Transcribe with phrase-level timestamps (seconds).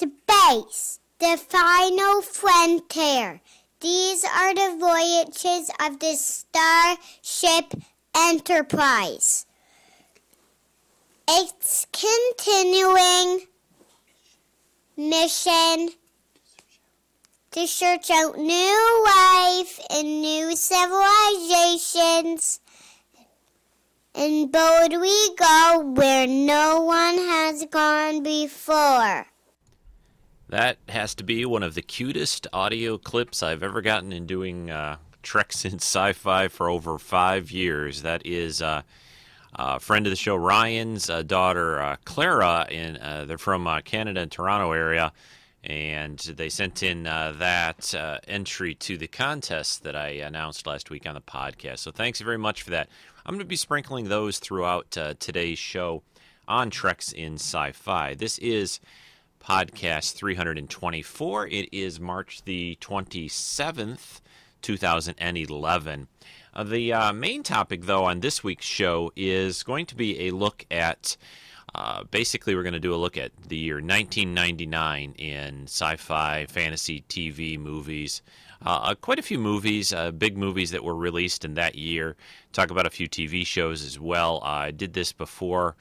[0.00, 3.42] Space, the final frontier.
[3.80, 7.74] These are the voyages of the Starship
[8.16, 9.44] Enterprise.
[11.28, 13.46] Its continuing
[14.96, 15.90] mission
[17.50, 22.60] to search out new life and new civilizations.
[24.14, 29.26] And bold we go where no one has gone before.
[30.50, 34.68] That has to be one of the cutest audio clips I've ever gotten in doing
[34.68, 38.02] uh, Treks in Sci Fi for over five years.
[38.02, 38.82] That is uh,
[39.54, 42.66] a friend of the show, Ryan's uh, daughter, uh, Clara.
[42.68, 45.12] In, uh, they're from uh, Canada and Toronto area.
[45.62, 51.14] And they sent in that entry to the contest that I announced last week on
[51.14, 51.78] the podcast.
[51.80, 52.88] So thanks very much for that.
[53.24, 56.02] I'm going to be sprinkling those throughout today's show
[56.48, 58.14] on Treks in Sci Fi.
[58.14, 58.80] This is
[59.40, 61.48] podcast 324.
[61.48, 64.20] It is March the 27th,
[64.62, 66.08] 2011.
[66.52, 70.30] Uh, the uh, main topic, though, on this week's show is going to be a
[70.30, 71.16] look at.
[71.74, 76.46] Uh, basically, we're going to do a look at the year 1999 in sci fi,
[76.46, 78.22] fantasy, TV, movies.
[78.64, 82.16] Uh, uh, quite a few movies, uh, big movies that were released in that year.
[82.52, 84.40] Talk about a few TV shows as well.
[84.42, 85.76] I did this before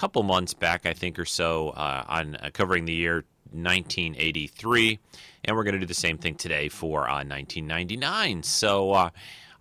[0.00, 3.16] couple months back, I think, or so, uh, on uh, covering the year
[3.52, 4.98] 1983,
[5.44, 8.42] and we're going to do the same thing today for uh, 1999.
[8.42, 8.92] So.
[8.92, 9.10] Uh,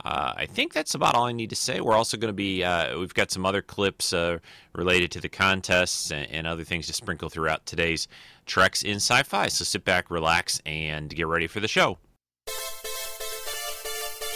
[0.06, 1.81] uh, I think that's about all I need to say.
[1.81, 4.14] We're also going to be, uh, we've got some other clips
[4.73, 8.08] related to the contests and, and, other things to sprinkle throughout today's
[8.46, 9.50] Treks in Sci Fi.
[9.50, 11.98] So sit back, relax, and get ready for the show.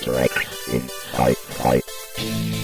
[0.01, 2.62] Treks in Sci Fi.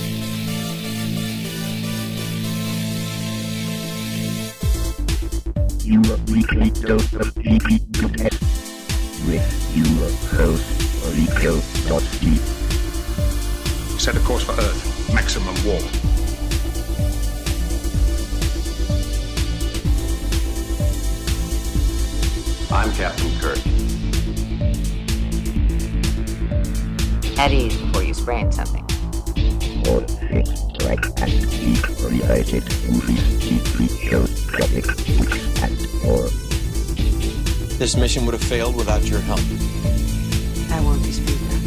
[5.89, 8.37] Your weekly dose of geekiness
[9.25, 10.63] with your host,
[11.17, 12.39] Rico.Steve.
[13.99, 15.11] Set a course for Earth.
[15.15, 15.83] Maximum warp.
[22.71, 23.57] I'm Captain Kirk.
[27.39, 28.88] At ease before you sprain something.
[29.89, 36.29] All things Trek and geek-related movies, TV shows, comics, books, and more.
[37.79, 39.39] This mission would have failed without your help.
[40.71, 41.59] I won't dispute that.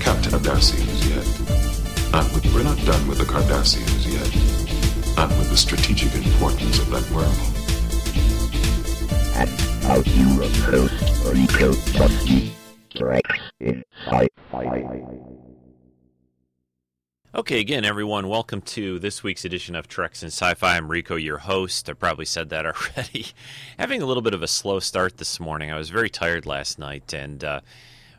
[0.00, 1.26] Captain Cardassians yet.
[2.12, 5.16] Not with, we're not done with the Cardassians yet.
[5.16, 7.36] Not with the strategic importance of that world.
[9.36, 9.50] And
[9.82, 12.52] now your host, Rico Dusty,
[12.94, 13.51] Treks in Sci-Fi.
[17.34, 20.76] Okay, again, everyone, welcome to this week's edition of Treks in Sci-Fi.
[20.76, 21.88] I'm Rico, your host.
[21.88, 23.28] I probably said that already.
[23.78, 25.70] Having a little bit of a slow start this morning.
[25.70, 27.60] I was very tired last night, and uh,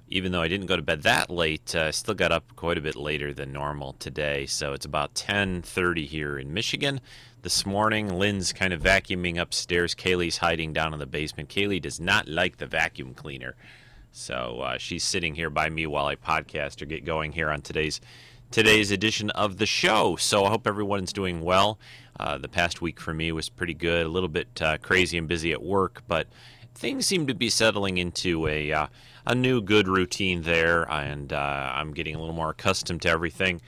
[0.08, 2.78] even though I didn't go to bed that late, uh, I still got up quite
[2.78, 4.46] a bit later than normal today.
[4.46, 7.02] So it's about 10:30 here in Michigan
[7.42, 8.18] this morning.
[8.18, 9.94] Lynn's kind of vacuuming upstairs.
[9.94, 11.50] Kaylee's hiding down in the basement.
[11.50, 13.56] Kaylee does not like the vacuum cleaner,
[14.14, 17.62] so uh, she's sitting here by me while I podcast or get going here on
[17.62, 18.00] today's
[18.52, 20.16] today's edition of the show.
[20.16, 21.80] So I hope everyone's doing well.
[22.20, 25.28] Uh, the past week for me was pretty good, a little bit uh, crazy and
[25.28, 26.28] busy at work, but
[26.76, 28.88] things seem to be settling into a uh,
[29.26, 33.62] a new good routine there, and uh, I'm getting a little more accustomed to everything,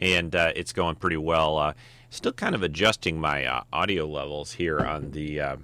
[0.00, 1.58] and uh, it's going pretty well.
[1.58, 1.74] Uh,
[2.10, 5.58] still kind of adjusting my audio levels here on the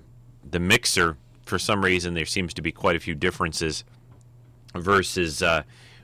[0.48, 1.16] the mixer.
[1.44, 3.82] For some reason, there seems to be quite a few differences
[4.74, 5.42] versus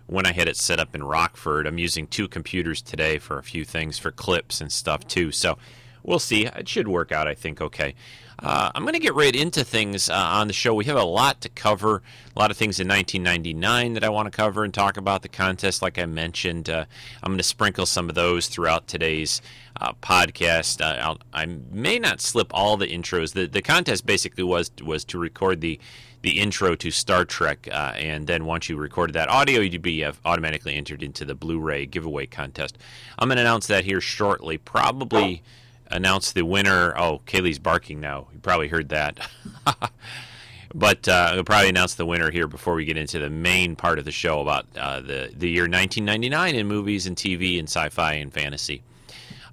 [0.07, 1.67] when I had it set up in Rockford.
[1.67, 5.33] I'm using two computers today for a few things for clips and stuff too.
[5.33, 5.59] So
[6.03, 6.47] we'll see.
[6.47, 7.95] It should work out, I think, okay.
[8.37, 10.75] Uh, I'm going to get right into things uh, on the show.
[10.75, 12.03] We have a lot to cover,
[12.35, 15.29] a lot of things in 1999 that I want to cover and talk about the
[15.29, 16.69] contest, like I mentioned.
[16.69, 16.85] Uh,
[17.23, 19.41] I'm going to sprinkle some of those throughout today's
[19.81, 20.81] uh, podcast.
[20.81, 23.33] Uh, i may not slip all the intros.
[23.33, 25.81] The, the contest basically was was to record the
[26.25, 30.03] the intro to Star Trek, uh, and then once you recorded that audio, you'd be
[30.03, 32.79] uh, automatically entered into the Blu-ray giveaway contest.
[33.19, 34.57] I'm going to announce that here shortly.
[34.57, 35.43] Probably
[35.91, 36.95] announce the winner.
[36.97, 38.29] Oh, Kaylee's barking now.
[38.33, 39.21] You probably heard that.
[40.75, 43.99] but uh, I'll probably announce the winner here before we get into the main part
[43.99, 48.15] of the show about uh, the the year 1999 in movies and TV and sci-fi
[48.15, 48.83] and fantasy.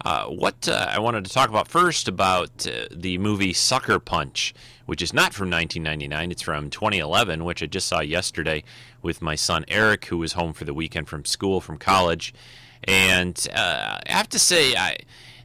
[0.05, 4.53] Uh, what uh, I wanted to talk about first about the movie Sucker Punch,
[4.85, 6.31] which is not from 1999.
[6.31, 8.63] It's from 2011, which I just saw yesterday
[9.01, 12.33] with my son Eric, who was home for the weekend from school, from college.
[12.83, 14.97] And uh, I have to say, I,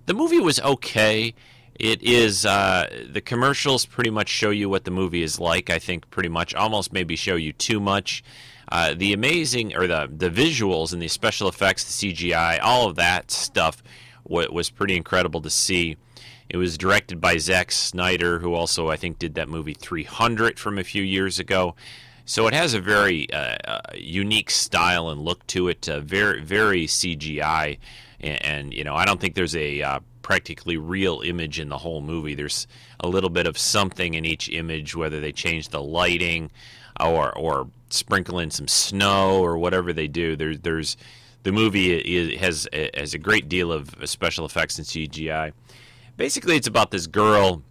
[0.06, 1.34] the movie was okay.
[1.78, 5.68] It is uh, the commercials pretty much show you what the movie is like.
[5.68, 8.24] I think pretty much almost maybe show you too much.
[8.68, 12.96] Uh, the amazing or the the visuals and the special effects, the CGI, all of
[12.96, 13.82] that stuff
[14.24, 15.96] was pretty incredible to see.
[16.48, 20.78] It was directed by Zack Snyder, who also I think did that movie 300 from
[20.78, 21.74] a few years ago.
[22.24, 26.42] So it has a very uh, uh, unique style and look to it, uh, very
[26.42, 27.78] very CGI,
[28.20, 31.78] and, and, you know I don't think there's a uh, practically real image in the
[31.78, 32.34] whole movie.
[32.34, 32.66] There's
[32.98, 36.50] a little bit of something in each image, whether they change the lighting
[36.98, 40.34] or or sprinkle in some snow or whatever they do.
[40.34, 40.96] There's there's
[41.44, 45.52] the movie is, has has a great deal of special effects and CGI.
[46.16, 47.62] Basically, it's about this girl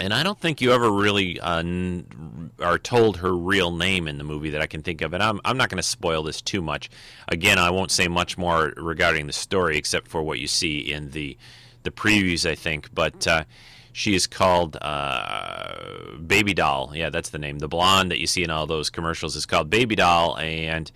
[0.00, 1.62] and I don't think you ever really uh,
[2.60, 5.12] are told her real name in the movie that I can think of.
[5.12, 6.88] And I'm, I'm not going to spoil this too much.
[7.26, 11.10] Again, I won't say much more regarding the story except for what you see in
[11.10, 11.36] the
[11.84, 12.94] the previews, I think.
[12.94, 13.44] But uh,
[13.92, 15.74] she is called uh,
[16.24, 16.92] Baby Doll.
[16.94, 17.58] Yeah, that's the name.
[17.58, 20.90] The blonde that you see in all those commercials is called Baby Doll, and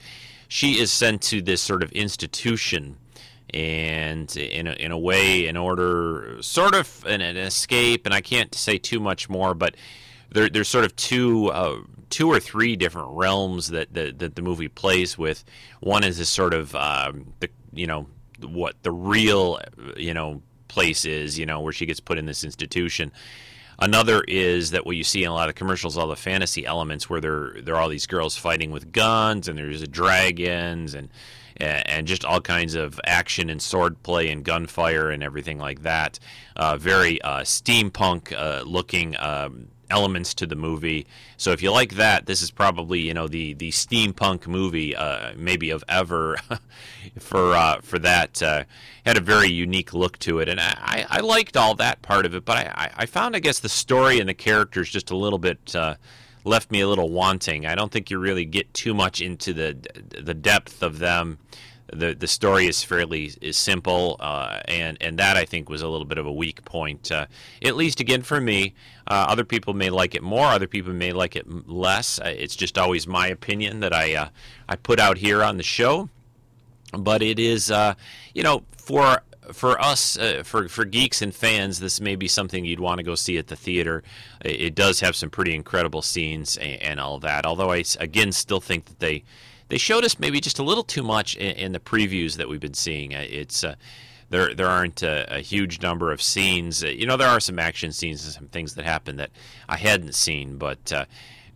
[0.46, 2.98] she is sent to this sort of institution
[3.54, 8.06] and in a, in a way, in order, sort of an, an escape.
[8.06, 9.76] And I can't say too much more, but
[10.30, 11.78] there, there's sort of two uh,
[12.10, 15.44] two or three different realms that, that, that the movie plays with.
[15.80, 18.06] One is this sort of um, the you know
[18.40, 19.60] what the real
[19.96, 23.12] you know place is, you know, where she gets put in this institution.
[23.78, 27.10] Another is that what you see in a lot of commercials, all the fantasy elements
[27.10, 31.08] where there there are all these girls fighting with guns and there's dragons and
[31.62, 36.18] and just all kinds of action and swordplay and gunfire and everything like that.
[36.56, 41.06] Uh, very uh, steampunk uh, looking um, elements to the movie.
[41.36, 45.32] So if you like that, this is probably you know the the steampunk movie uh,
[45.36, 46.36] maybe of ever
[47.18, 48.42] for uh, for that.
[48.42, 48.64] Uh,
[49.06, 52.34] had a very unique look to it, and I, I liked all that part of
[52.34, 52.44] it.
[52.44, 55.74] But I, I found I guess the story and the characters just a little bit
[56.44, 57.66] left me a little wanting.
[57.66, 59.76] I don't think you really get too much into the
[60.22, 61.38] the depth of them.
[61.92, 65.88] The the story is fairly is simple, uh, and and that I think was a
[65.88, 67.12] little bit of a weak point.
[67.12, 67.26] Uh,
[67.62, 68.74] at least again for me.
[69.06, 70.46] Uh, other people may like it more.
[70.46, 72.18] Other people may like it less.
[72.20, 74.28] Uh, it's just always my opinion that I uh,
[74.68, 76.08] I put out here on the show.
[76.94, 77.94] But it is, uh,
[78.34, 82.64] you know, for for us, uh, for for geeks and fans, this may be something
[82.64, 84.02] you'd want to go see at the theater.
[84.44, 87.44] It does have some pretty incredible scenes and, and all that.
[87.44, 89.24] Although I again still think that they
[89.68, 92.60] they showed us maybe just a little too much in, in the previews that we've
[92.60, 93.14] been seeing.
[93.14, 93.74] Uh, it's uh,
[94.30, 96.84] there there aren't a, a, huge number of scenes.
[96.84, 99.30] Uh, you know, there are some action scenes and some things that happen that
[99.68, 101.06] I hadn't seen, but uh,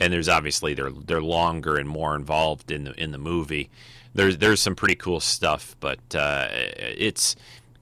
[0.01, 3.71] and there's obviously they're they're longer and more involved in the in the movie.
[4.15, 7.37] There's there's some pretty cool stuff, but uh, it's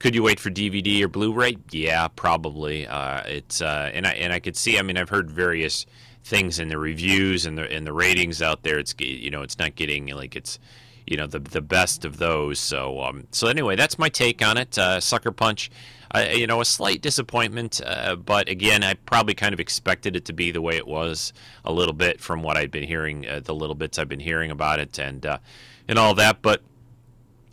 [0.05, 1.57] could you wait for DVD or Blu-ray?
[1.71, 2.85] Yeah, probably.
[2.85, 4.77] Uh, it's uh, and I and I could see.
[4.77, 5.87] I mean, I've heard various
[6.23, 8.77] things in the reviews and the and the ratings out there.
[8.77, 10.59] It's you know, it's not getting like it's
[11.07, 12.59] you know the the best of those.
[12.59, 14.77] So um, so anyway, that's my take on it.
[14.77, 15.71] Uh, Sucker Punch.
[16.13, 20.23] Uh, you know, a slight disappointment, uh, but again, I probably kind of expected it
[20.25, 21.33] to be the way it was
[21.65, 24.51] a little bit from what I'd been hearing, uh, the little bits I've been hearing
[24.51, 25.39] about it, and uh,
[25.87, 26.43] and all that.
[26.43, 26.61] But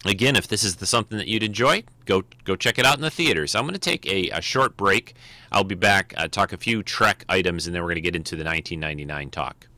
[0.05, 3.03] again, if this is the, something that you'd enjoy, go go check it out in
[3.03, 3.55] the theaters.
[3.55, 5.15] I'm going to take a, a, short break.
[5.51, 8.17] I'll be back, uh, talk a few Trek items, and then we're going to get
[8.17, 9.69] into the 1999 talk.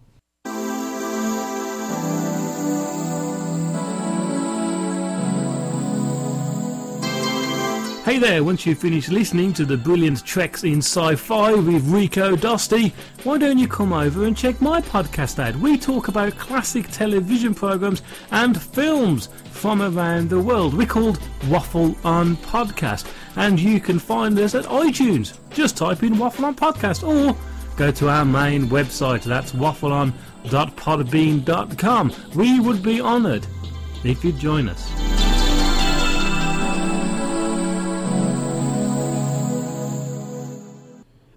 [8.14, 12.92] Hey there, once you've finished listening to the brilliant Treks in Sci-Fi with Rico Dosty,
[13.24, 15.56] why don't you come over and check my podcast out?
[15.56, 20.74] We talk about classic television programs and films from around the world.
[20.74, 25.36] We're called Waffle On Podcast, and you can find us at iTunes.
[25.50, 27.36] Just type in Waffle On Podcast or
[27.76, 32.12] go to our main website, that's waffleon.podbean.com.
[32.36, 33.44] We would be honoured
[34.04, 35.13] if you'd join us.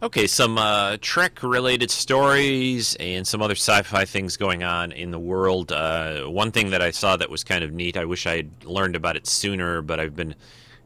[0.08, 5.12] Okay, some uh, Trek related stories and some other sci fi things going on in
[5.12, 5.74] the world.
[5.74, 8.64] Uh, one thing that I saw that was kind of neat, I wish I had
[8.64, 10.34] learned about it sooner, but I've been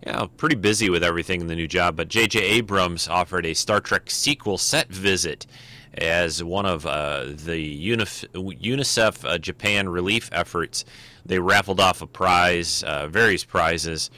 [0.04, 1.98] yeah, pretty busy with everything in the new job.
[1.98, 2.40] But J.J.
[2.40, 5.46] Abrams offered a Star Trek sequel set visit
[5.94, 10.84] as one of uh, the UNICEF uh, Japan relief efforts.
[11.28, 14.10] They raffled off a prize, uh, various prizes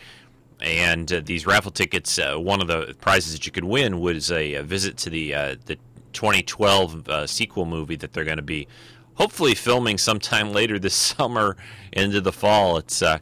[0.63, 4.31] and uh, these raffle tickets, uh, one of the prizes that you could win was
[4.31, 5.77] a, a visit to the uh, the
[6.13, 8.67] 2012 uh, sequel movie that they're going to be
[9.15, 11.57] hopefully filming sometime later this summer
[11.91, 12.77] into the fall.
[12.77, 13.19] It's uh,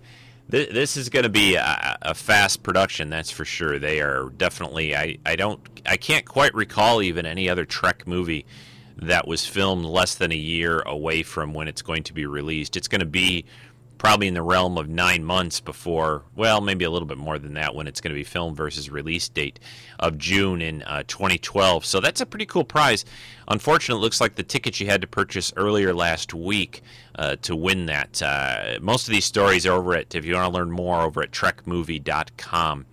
[0.51, 3.79] Th- This is going to be a, a fast production, that's for sure.
[3.79, 4.95] They are definitely.
[4.95, 5.59] I, I don't.
[5.85, 8.45] I can't quite recall even any other Trek movie
[8.97, 12.75] that was filmed less than a year away from when it's going to be released.
[12.75, 13.45] It's going to be
[14.01, 17.53] probably in the realm of nine months before, well, maybe a little bit more than
[17.53, 19.59] that when it's going to be filmed versus release date
[19.99, 21.85] of June in uh, 2012.
[21.85, 23.05] So that's a pretty cool prize.
[23.47, 26.81] Unfortunately, it looks like the tickets you had to purchase earlier last week
[27.13, 28.19] uh, to win that.
[28.23, 31.21] Uh, most of these stories are over at, if you want to learn more, over
[31.21, 32.87] at trekmovie.com.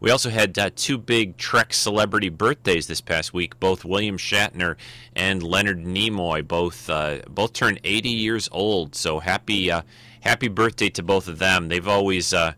[0.00, 3.60] We also had uh, two big Trek celebrity birthdays this past week.
[3.60, 4.74] Both William Shatner
[5.14, 8.96] and Leonard Nimoy both uh, both turned 80 years old.
[8.96, 9.82] So happy uh,
[10.20, 11.68] happy birthday to both of them.
[11.68, 12.54] They've always uh,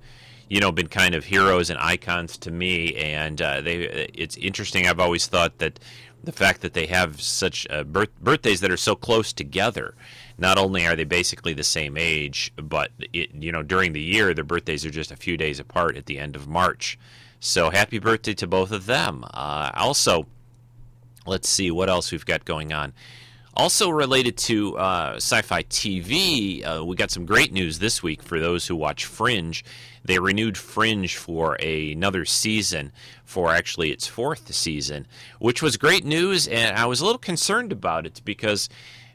[0.49, 4.87] you know been kind of heroes and icons to me, and uh, they it's interesting.
[4.87, 5.79] I've always thought that
[6.23, 9.95] the fact that they have such uh, birth, birthdays that are so close together.
[10.37, 14.35] Not only are they basically the same age, but it, you know during the year
[14.35, 16.99] their birthdays are just a few days apart at the end of March.
[17.41, 19.25] So happy birthday to both of them.
[19.33, 20.27] Uh, also,
[21.27, 22.93] let's see what else we've got going on.
[23.55, 28.39] Also related to uh, sci-fi TV, uh, we got some great news this week for
[28.39, 29.65] those who watch Fringe.
[30.05, 32.93] They renewed Fringe for a, another season,
[33.25, 35.07] for actually its fourth season,
[35.41, 36.47] which was great news.
[36.47, 38.69] And I was a little concerned about it because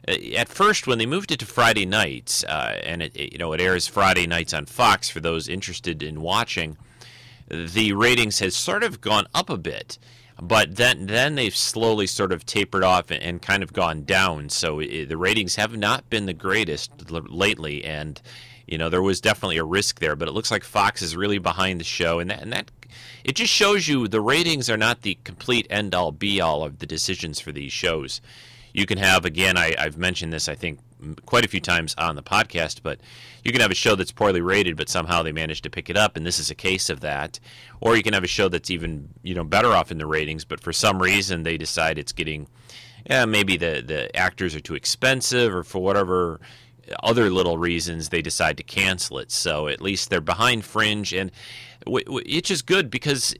[0.06, 3.52] uh, at first when they moved it to Friday nights, uh, and it, you know
[3.52, 6.76] it airs Friday nights on Fox for those interested in watching
[7.48, 9.98] the ratings has sort of gone up a bit,
[10.40, 14.48] but then then they've slowly sort of tapered off and, and kind of gone down.
[14.50, 18.20] So it, the ratings have not been the greatest l- lately, and
[18.66, 20.16] you know there was definitely a risk there.
[20.16, 22.70] But it looks like Fox is really behind the show, and that and that
[23.24, 26.78] it just shows you the ratings are not the complete end all be all of
[26.78, 28.20] the decisions for these shows.
[28.72, 30.80] You can have again, I, I've mentioned this I think
[31.24, 32.98] quite a few times on the podcast, but
[33.44, 35.96] you can have a show that's poorly rated, but somehow they manage to pick it
[35.96, 37.38] up, and this is a case of that.
[37.80, 40.44] Or you can have a show that's even you know better off in the ratings,
[40.44, 42.48] but for some reason they decide it's getting,
[43.08, 46.40] yeah, maybe the the actors are too expensive, or for whatever
[47.02, 49.30] other little reasons they decide to cancel it.
[49.30, 51.30] So at least they're behind Fringe, and
[51.86, 53.34] it's just good because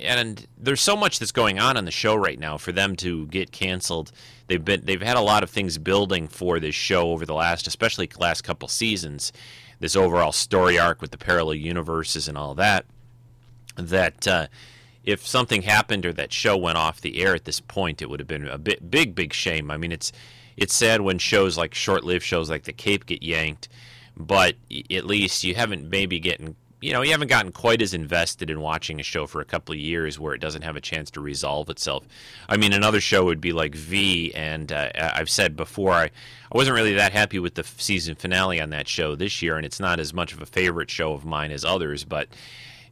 [0.00, 3.26] and there's so much that's going on on the show right now for them to
[3.26, 4.10] get canceled.
[4.48, 7.66] They've been they've had a lot of things building for this show over the last,
[7.66, 9.32] especially last couple seasons.
[9.80, 12.84] This overall story arc with the parallel universes and all that.
[13.76, 14.46] That uh,
[15.04, 18.20] if something happened or that show went off the air at this point, it would
[18.20, 19.70] have been a bit big big shame.
[19.70, 20.12] I mean, it's
[20.56, 23.68] it's sad when shows like short-lived shows like The Cape get yanked,
[24.16, 24.54] but
[24.90, 28.60] at least you haven't maybe getting you know you haven't gotten quite as invested in
[28.60, 31.20] watching a show for a couple of years where it doesn't have a chance to
[31.20, 32.06] resolve itself.
[32.46, 36.56] I mean, another show would be like V, and uh, I've said before I I
[36.56, 39.80] wasn't really that happy with the season finale on that show this year, and it's
[39.80, 42.28] not as much of a favorite show of mine as others, but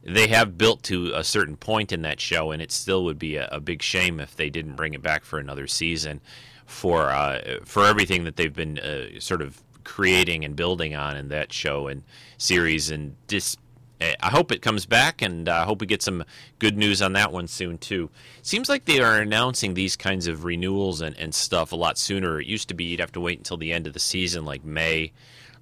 [0.03, 3.35] they have built to a certain point in that show, and it still would be
[3.35, 6.19] a, a big shame if they didn't bring it back for another season
[6.65, 11.27] for uh, for everything that they've been uh, sort of creating and building on in
[11.27, 12.03] that show and
[12.37, 13.59] series and just
[14.01, 16.23] I hope it comes back, and I hope we get some
[16.59, 18.09] good news on that one soon too.
[18.41, 22.39] Seems like they are announcing these kinds of renewals and, and stuff a lot sooner.
[22.39, 24.65] It used to be you'd have to wait until the end of the season, like
[24.65, 25.11] May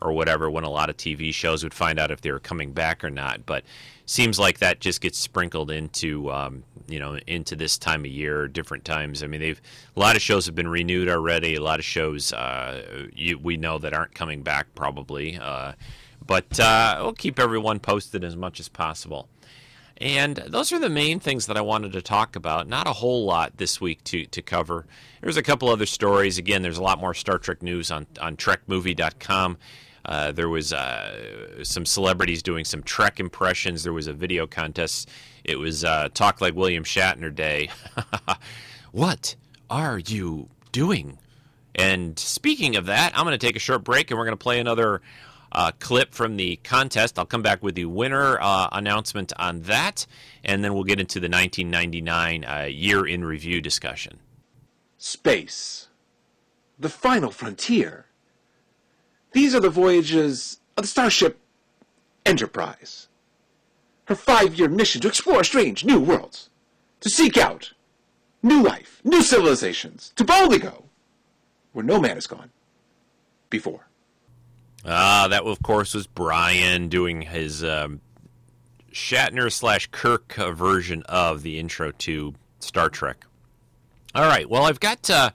[0.01, 2.71] or whatever, when a lot of TV shows would find out if they were coming
[2.71, 3.45] back or not.
[3.45, 3.63] But
[4.05, 8.47] seems like that just gets sprinkled into um, you know into this time of year,
[8.47, 9.23] different times.
[9.23, 9.61] I mean, they've
[9.95, 11.55] a lot of shows have been renewed already.
[11.55, 15.37] A lot of shows uh, you, we know that aren't coming back probably.
[15.37, 15.73] Uh,
[16.31, 19.27] but uh, we'll keep everyone posted as much as possible.
[19.97, 22.69] And those are the main things that I wanted to talk about.
[22.69, 24.85] Not a whole lot this week to, to cover.
[25.19, 26.37] There's a couple other stories.
[26.37, 29.57] Again, there's a lot more Star Trek news on, on TrekMovie.com.
[30.05, 33.83] Uh, there was uh, some celebrities doing some Trek impressions.
[33.83, 35.09] There was a video contest.
[35.43, 37.69] It was uh, Talk Like William Shatner Day.
[38.93, 39.35] what
[39.69, 41.17] are you doing?
[41.75, 44.41] And speaking of that, I'm going to take a short break and we're going to
[44.41, 45.01] play another
[45.51, 47.17] uh, clip from the contest.
[47.17, 50.05] I'll come back with the winner uh, announcement on that,
[50.43, 54.19] and then we'll get into the 1999 uh, year in review discussion.
[54.97, 55.87] Space.
[56.79, 58.05] The final frontier.
[59.33, 61.39] These are the voyages of the starship
[62.25, 63.07] Enterprise.
[64.05, 66.49] Her five year mission to explore strange new worlds,
[66.99, 67.73] to seek out
[68.43, 70.85] new life, new civilizations, to boldly go
[71.73, 72.51] where no man has gone
[73.49, 73.87] before.
[74.85, 78.01] Ah, that of course was Brian doing his um,
[78.91, 83.25] Shatner slash Kirk version of the intro to Star Trek.
[84.15, 85.31] All right, well I've got uh,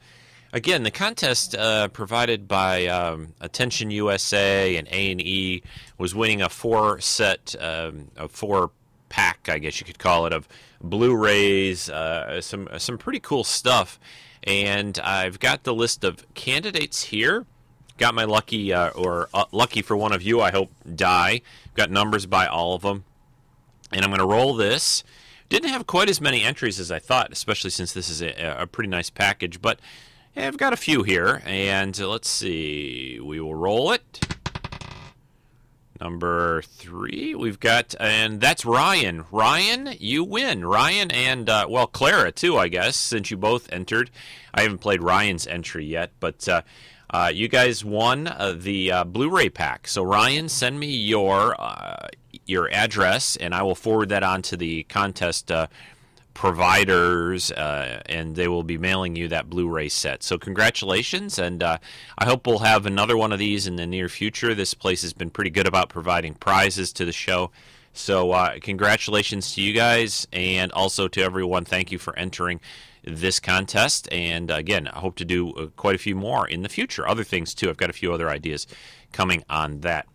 [0.57, 5.63] Again, the contest uh, provided by um, Attention USA and A and E
[5.99, 8.71] was winning a four set, um, a four
[9.11, 10.49] pack, I guess you could call it, of
[10.81, 14.01] Blu-rays, uh, some some pretty cool stuff.
[14.45, 17.45] And I've got the list of candidates here.
[17.99, 21.41] Got my lucky uh, or uh, lucky for one of you, I hope, die.
[21.75, 23.05] Got numbers by all of them,
[23.93, 25.03] and I'm going to roll this.
[25.49, 28.67] Didn't have quite as many entries as I thought, especially since this is a, a
[28.67, 29.79] pretty nice package, but
[30.37, 33.19] yeah, I've got a few here, and let's see.
[33.23, 34.27] We will roll it.
[35.99, 39.25] Number three, we've got, and that's Ryan.
[39.33, 40.67] Ryan, you win.
[40.67, 44.11] Ryan and, uh, well, Clara, too, I guess, since you both entered.
[44.53, 46.63] I haven't played Ryan's entry yet, but uh,
[47.11, 49.89] uh, you guys won uh, the uh, Blu-ray pack.
[49.89, 52.09] So, Ryan, send me your uh,
[52.47, 55.51] your address, and I will forward that on to the contest
[56.37, 60.23] providers, uh, and they will be mailing you that Blu-ray set.
[60.23, 61.79] So congratulations, and uh,
[62.19, 64.55] I hope we'll have another one of these in the near future.
[64.55, 67.51] This place has been pretty good about providing prizes to the show.
[67.95, 71.65] So uh, congratulations to you guys, and also to everyone.
[71.65, 72.61] Thank you for entering
[73.07, 74.09] this contest.
[74.13, 77.09] And again, I hope to do uh, quite a few more in the future.
[77.09, 77.71] Other things too.
[77.71, 78.67] I've got a few other ideas
[79.13, 80.07] coming on that.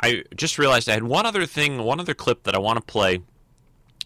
[0.00, 2.84] I just realized I had one other thing, one other clip that I want to
[2.84, 3.20] play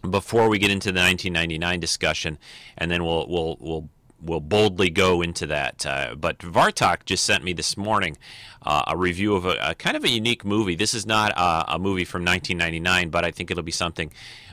[0.09, 2.39] before we get into the 1999 discussion,
[2.79, 3.89] and then we'll we'll we'll
[4.23, 5.85] we'll boldly go into that.
[5.85, 8.17] Uh, but Vartok just sent me this morning
[8.63, 10.75] uh, a review of a, a, kind of a unique movie.
[10.75, 14.13] This is not a, a, movie from 1999, but I think it'll be something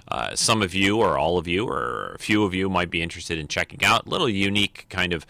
[0.10, 3.02] uh, some of you, or all of you, or a few of you might be
[3.02, 4.06] interested in checking out.
[4.06, 5.26] A little unique, kind of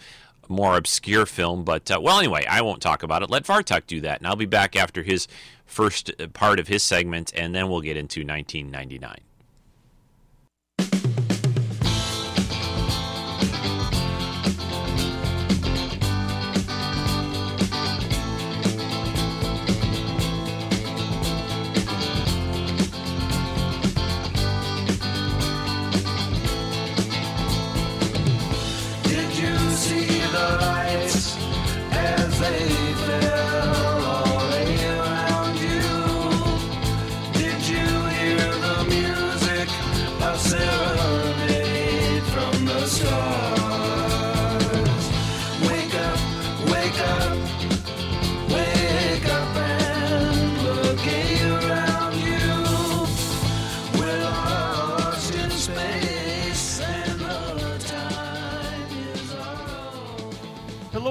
[0.48, 1.64] more obscure film.
[1.64, 3.30] But uh, well, anyway, I won't talk about it.
[3.30, 5.28] Let Vartok do that, and I'll be back after his
[5.66, 9.18] first part of his segment, and then we'll get into 1999.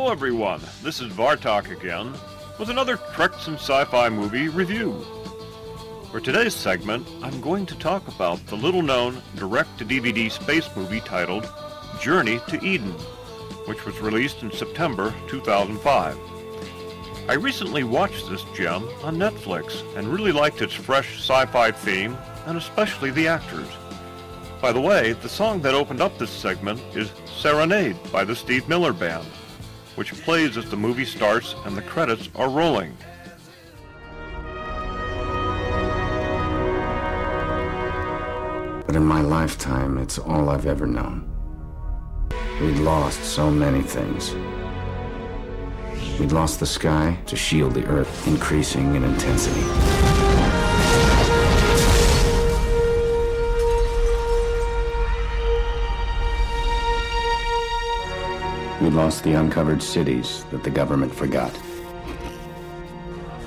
[0.08, 0.62] Hello, everyone.
[0.84, 2.14] This is Vartok again
[2.58, 5.06] with another Treks and Sci-Fi movie review.
[6.12, 11.52] For today's segment, I'm going to talk about the little-known direct-to-DVD space movie titled
[12.00, 12.94] Journey to Eden,
[13.66, 16.18] which was released in September 2005.
[17.28, 22.58] I recently watched this gem on Netflix and really liked its fresh sci-fi theme and
[22.58, 23.68] especially the actors.
[24.62, 28.70] By the way, the song that opened up this segment is Serenade by the Steve
[28.70, 29.28] Miller Band
[29.98, 32.96] which plays as the movie starts and the credits are rolling.
[38.86, 41.28] But in my lifetime, it's all I've ever known.
[42.62, 44.36] We'd lost so many things.
[46.20, 50.07] We'd lost the sky to shield the earth, increasing in intensity.
[58.80, 61.52] We'd lost the uncovered cities that the government forgot.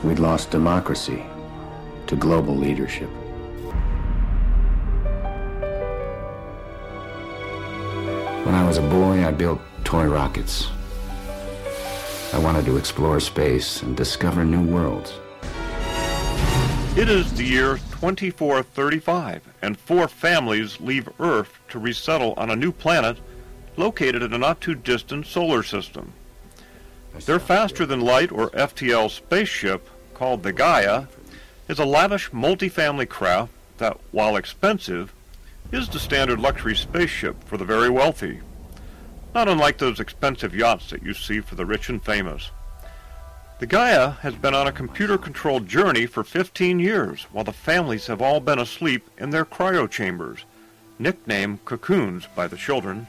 [0.03, 1.25] We'd lost democracy
[2.09, 3.09] to global leadership.
[8.45, 10.69] When I was a boy, I built toy rockets.
[12.33, 15.13] I wanted to explore space and discover new worlds.
[16.97, 22.73] It is the year 2435, and four families leave Earth to resettle on a new
[22.73, 23.19] planet
[23.77, 26.13] located in a not-too-distant solar system.
[27.27, 31.05] Their faster-than-light, or FTL, spaceship, called the Gaia,
[31.69, 35.13] is a lavish multi-family craft that, while expensive,
[35.73, 38.41] is the standard luxury spaceship for the very wealthy.
[39.35, 42.51] Not unlike those expensive yachts that you see for the rich and famous.
[43.61, 48.23] The Gaia has been on a computer-controlled journey for 15 years, while the families have
[48.23, 50.45] all been asleep in their cryo chambers,
[50.99, 53.07] nicknamed cocoons by the children.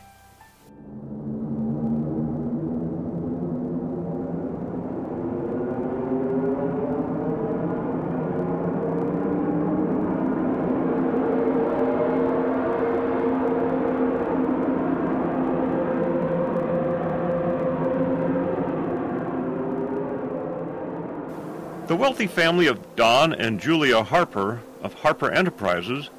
[22.02, 26.10] Wealthy family of Don and Julia Harper of Harper Enterprises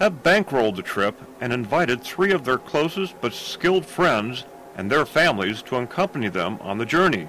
[0.00, 5.04] have bankrolled the trip and invited three of their closest but skilled friends and their
[5.04, 7.28] families to accompany them on the journey.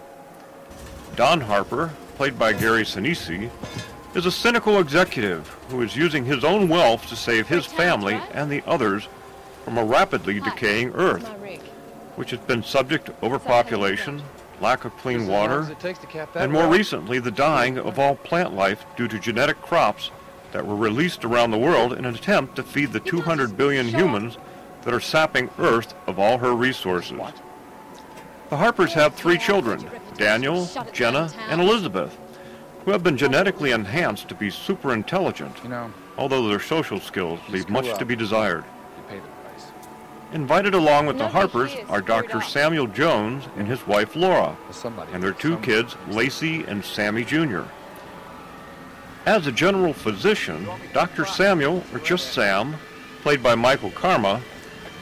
[1.17, 3.51] Don Harper, played by Gary Sinise,
[4.15, 8.49] is a cynical executive who is using his own wealth to save his family and
[8.49, 9.09] the others
[9.65, 11.27] from a rapidly decaying Earth,
[12.15, 14.21] which has been subject to overpopulation,
[14.61, 15.75] lack of clean water,
[16.35, 20.11] and more recently the dying of all plant life due to genetic crops
[20.51, 24.37] that were released around the world in an attempt to feed the 200 billion humans
[24.81, 27.17] that are sapping Earth of all her resources.
[28.49, 32.17] The Harpers have three children, Daniel, Jenna, and Elizabeth,
[32.83, 35.55] who have been genetically enhanced to be super intelligent,
[36.17, 38.63] although their social skills leave much to be desired.
[40.31, 42.39] Invited along with the Harpers are Dr.
[42.41, 44.55] Samuel Jones and his wife Laura,
[45.11, 47.63] and their two kids, Lacey and Sammy Jr.
[49.25, 51.25] As a general physician, Dr.
[51.25, 52.75] Samuel, or just Sam,
[53.21, 54.41] played by Michael Karma,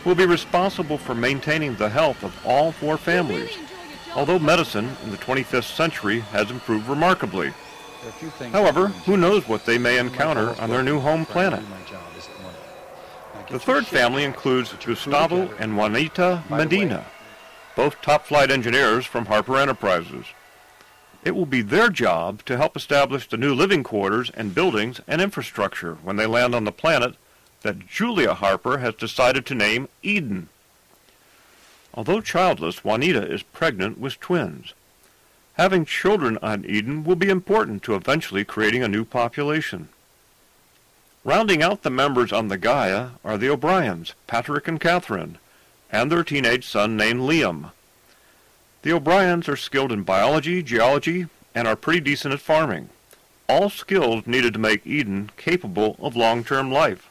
[0.06, 3.58] will be responsible for maintaining the health of all four families,
[4.16, 7.54] although medicine in the 25th century has improved remarkably.
[8.54, 11.64] However, who knows what they may encounter on their new home planet.
[13.50, 17.06] The third family includes Gustavo and Juanita Medina,
[17.78, 20.26] both top-flight engineers from Harper Enterprises.
[21.24, 25.22] It will be their job to help establish the new living quarters and buildings and
[25.22, 27.16] infrastructure when they land on the planet
[27.62, 30.50] that Julia Harper has decided to name Eden.
[31.94, 34.74] Although childless, Juanita is pregnant with twins.
[35.54, 39.88] Having children on Eden will be important to eventually creating a new population.
[41.28, 45.38] Rounding out the members on the Gaia are the O'Briens, Patrick and Catherine,
[45.92, 47.72] and their teenage son named Liam.
[48.84, 52.88] The O'Briens are skilled in biology, geology, and are pretty decent at farming.
[53.50, 57.10] All skills needed to make Eden capable of long-term life.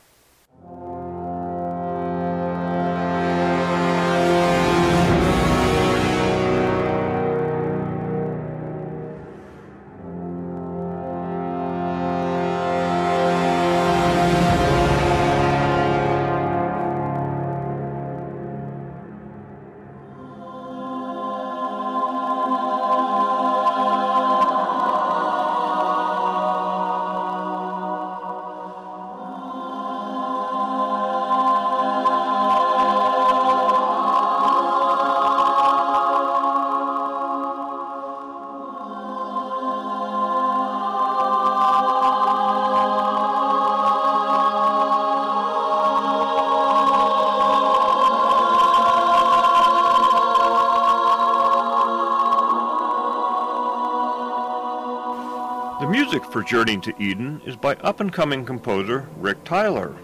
[56.37, 59.97] For Journey to Eden is by up-and-coming composer Rick Tyler.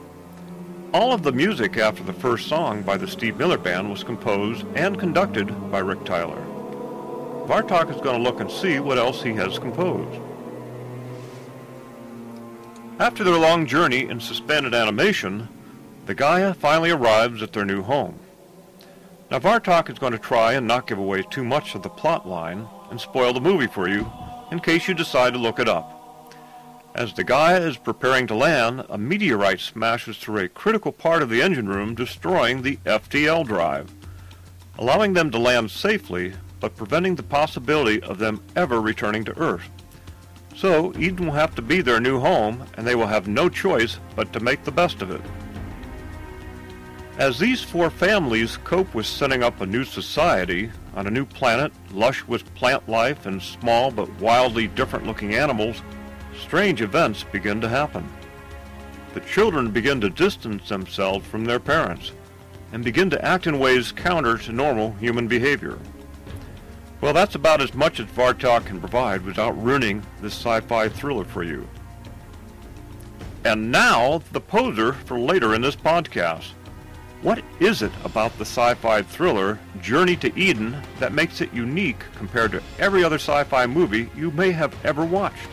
[0.94, 4.64] All of the music after the first song by the Steve Miller Band was composed
[4.74, 6.42] and conducted by Rick Tyler.
[7.46, 10.22] Vartok is going to look and see what else he has composed.
[12.98, 15.50] After their long journey in suspended animation,
[16.06, 18.18] the Gaia finally arrives at their new home.
[19.30, 22.26] Now Vartok is going to try and not give away too much of the plot
[22.26, 24.10] line and spoil the movie for you
[24.50, 25.98] in case you decide to look it up.
[26.94, 31.30] As the Gaia is preparing to land, a meteorite smashes through a critical part of
[31.30, 33.90] the engine room, destroying the FTL drive,
[34.78, 39.70] allowing them to land safely, but preventing the possibility of them ever returning to Earth.
[40.54, 43.98] So Eden will have to be their new home, and they will have no choice
[44.14, 45.22] but to make the best of it.
[47.16, 51.72] As these four families cope with setting up a new society on a new planet,
[51.90, 55.80] lush with plant life and small but wildly different looking animals,
[56.42, 58.06] strange events begin to happen.
[59.14, 62.12] The children begin to distance themselves from their parents
[62.72, 65.78] and begin to act in ways counter to normal human behavior.
[67.00, 71.42] Well, that's about as much as Vartok can provide without ruining this sci-fi thriller for
[71.42, 71.68] you.
[73.44, 76.52] And now, the poser for later in this podcast.
[77.22, 82.52] What is it about the sci-fi thriller Journey to Eden that makes it unique compared
[82.52, 85.48] to every other sci-fi movie you may have ever watched?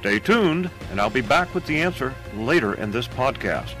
[0.00, 3.74] Stay tuned, and I'll be back with the answer later in this podcast.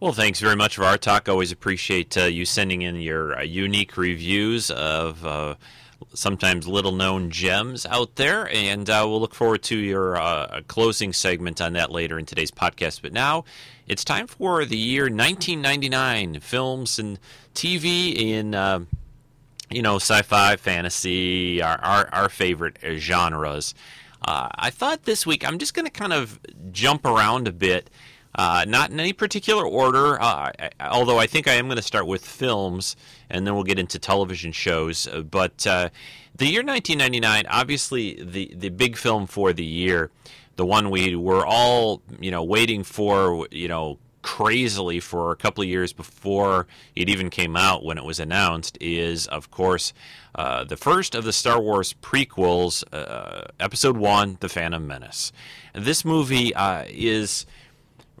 [0.00, 1.28] Well, thanks very much, Vartok.
[1.28, 5.54] Always appreciate uh, you sending in your uh, unique reviews of uh,
[6.14, 8.48] sometimes little known gems out there.
[8.52, 12.50] And uh, we'll look forward to your uh, closing segment on that later in today's
[12.50, 13.02] podcast.
[13.02, 13.44] But now
[13.88, 17.18] it's time for the year 1999 films and
[17.54, 18.54] TV in.
[18.54, 18.80] Uh,
[19.70, 23.74] you know, sci-fi, fantasy, our our, our favorite genres.
[24.22, 26.40] Uh, I thought this week I'm just going to kind of
[26.72, 27.90] jump around a bit,
[28.34, 30.20] uh, not in any particular order.
[30.20, 32.96] Uh, I, although I think I am going to start with films,
[33.30, 35.06] and then we'll get into television shows.
[35.30, 35.90] But uh,
[36.34, 40.10] the year 1999, obviously the the big film for the year,
[40.58, 45.62] the one we were all you know waiting for, you know crazily for a couple
[45.62, 49.94] of years before it even came out when it was announced is, of course,
[50.34, 55.32] uh, the first of the Star Wars prequels, uh, Episode 1 The Phantom Menace.
[55.72, 57.46] This movie uh, is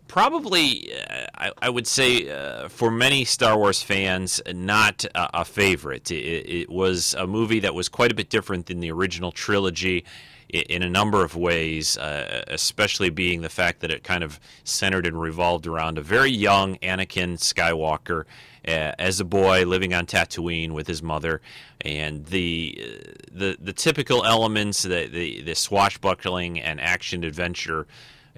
[0.06, 5.44] probably, uh, I, I, would say, uh, for many Star Wars fans, not a, a
[5.44, 6.10] favorite.
[6.10, 10.04] It, it was a movie that was quite a bit different than the original trilogy
[10.48, 15.06] in a number of ways, uh, especially being the fact that it kind of centered
[15.06, 18.24] and revolved around a very young Anakin Skywalker
[18.66, 21.40] uh, as a boy living on Tatooine with his mother,
[21.82, 27.86] and the uh, the the typical elements, the the, the swashbuckling and action adventure.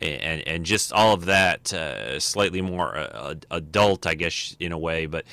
[0.02, 4.78] And, and just all of that, uh, slightly more uh, adult, I guess, in a
[4.78, 5.26] way, but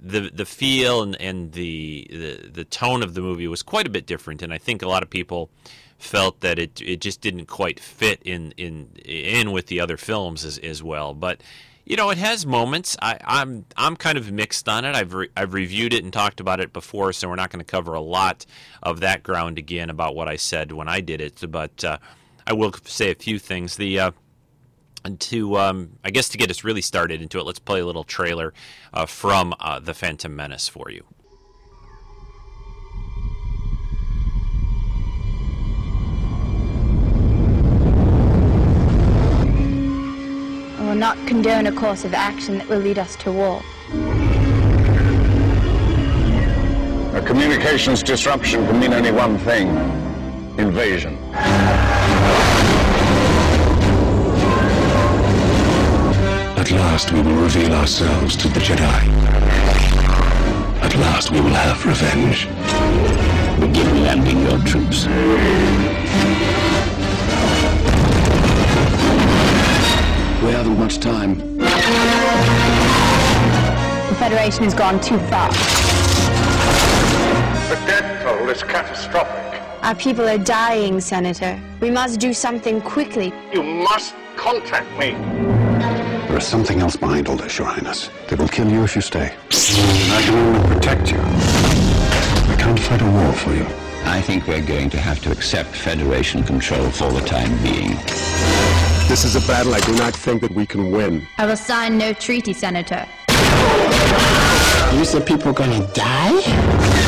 [0.00, 3.90] the the feel and, and the, the the tone of the movie was quite a
[3.90, 5.50] bit different, and I think a lot of people
[5.98, 10.44] felt that it it just didn't quite fit in in in with the other films
[10.44, 11.14] as as well.
[11.14, 11.42] But
[11.84, 12.96] you know, it has moments.
[13.02, 14.94] I, I'm I'm kind of mixed on it.
[14.94, 17.70] I've re- I've reviewed it and talked about it before, so we're not going to
[17.70, 18.46] cover a lot
[18.82, 21.42] of that ground again about what I said when I did it.
[21.50, 21.98] But uh,
[22.46, 23.76] I will say a few things.
[23.76, 24.10] The uh,
[25.18, 28.04] to um, I guess to get us really started into it, let's play a little
[28.04, 28.52] trailer
[28.92, 31.04] uh, from uh, the Phantom Menace for you.
[40.78, 43.62] I will not condone a course of action that will lead us to war.
[47.14, 49.68] A communications disruption can mean only one thing
[50.58, 51.18] invasion.
[56.70, 59.02] At last we will reveal ourselves to the Jedi.
[60.80, 62.46] At last we will have revenge.
[63.58, 65.06] Begin landing your troops.
[70.44, 71.38] We haven't much time.
[71.58, 71.66] The
[74.20, 75.50] Federation has gone too far.
[77.68, 79.60] The death toll is catastrophic.
[79.82, 81.60] Our people are dying, Senator.
[81.80, 83.32] We must do something quickly.
[83.52, 85.16] You must contact me.
[86.30, 88.08] There is something else behind all this, Your Highness.
[88.28, 89.34] They will kill you if you stay.
[89.50, 91.18] I can only protect you.
[91.18, 93.66] I can't fight a war for you.
[94.04, 97.96] I think we're going to have to accept Federation control for the time being.
[99.08, 101.26] This is a battle I do not think that we can win.
[101.36, 103.08] I will sign no treaty, Senator.
[104.96, 106.30] You said people are gonna die?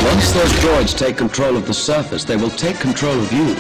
[0.05, 3.55] Once those droids take control of the surface, they will take control of you.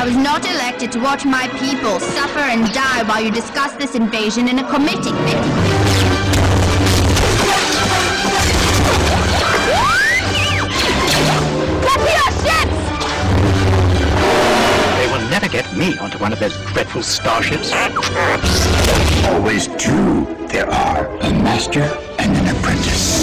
[0.00, 3.94] I was not elected to watch my people suffer and die while you discuss this
[3.94, 5.10] invasion in a committee.
[11.84, 12.80] Copy our ships!
[14.96, 17.70] They will never get me onto one of those dreadful starships.
[19.26, 21.82] Always two there are, a master
[22.18, 23.19] and an apprentice.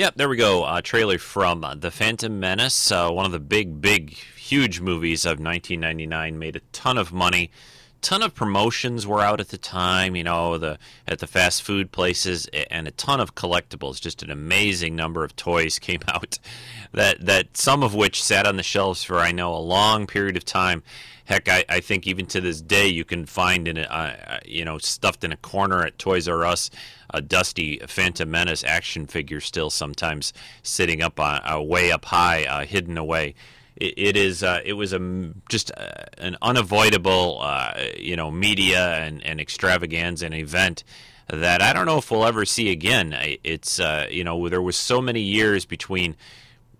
[0.00, 0.64] Yep, there we go.
[0.66, 5.26] A trailer from uh, The Phantom Menace, uh, one of the big, big, huge movies
[5.26, 6.38] of 1999.
[6.38, 7.50] Made a ton of money.
[8.00, 11.92] Ton of promotions were out at the time, you know, the at the fast food
[11.92, 14.00] places, and a ton of collectibles.
[14.00, 16.38] Just an amazing number of toys came out,
[16.94, 20.38] that that some of which sat on the shelves for I know a long period
[20.38, 20.82] of time.
[21.30, 24.64] Heck, I, I think even to this day you can find in a, uh, you
[24.64, 26.70] know stuffed in a corner at Toys R Us
[27.10, 30.32] a dusty Phantom Menace action figure still sometimes
[30.64, 33.36] sitting up on, uh, way up high, uh, hidden away.
[33.76, 38.96] It, it is uh, it was a just uh, an unavoidable uh, you know media
[38.96, 40.82] and, and extravaganza and event
[41.28, 43.16] that I don't know if we'll ever see again.
[43.44, 46.16] It's uh, you know there was so many years between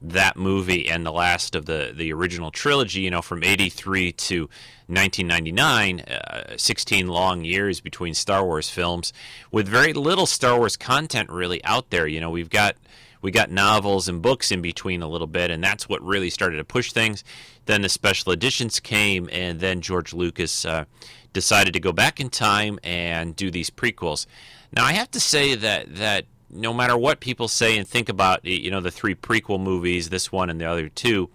[0.03, 3.01] that movie and the last of the the original trilogy.
[3.01, 4.41] You know, from '83 to
[4.87, 9.13] 1999, uh, 16 long years between Star Wars films,
[9.53, 12.07] with very little Star Wars content really out there.
[12.07, 12.77] You know, we've got
[13.23, 16.57] we got novels and books in between a little bit, and that's what really started
[16.57, 17.23] to push things.
[17.67, 20.87] Then the special editions came, and then George Lucas uh,
[21.33, 24.27] decided to go back in time and do these prequels.
[24.73, 28.45] Now, I have to say that that no matter what people say and think about,
[28.45, 31.31] you know, the three prequel movies, this one and the other two,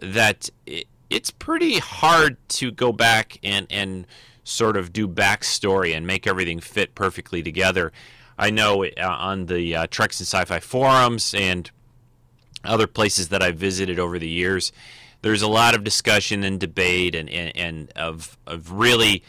[0.00, 4.06] that it, it's pretty hard to go back and and
[4.44, 7.92] sort of do backstory and make everything fit perfectly together.
[8.38, 11.70] I know uh, on the uh, Treks and Sci-Fi forums and
[12.64, 14.72] other places that I've visited over the years,
[15.22, 19.22] there's a lot of discussion and debate and, and, and of of really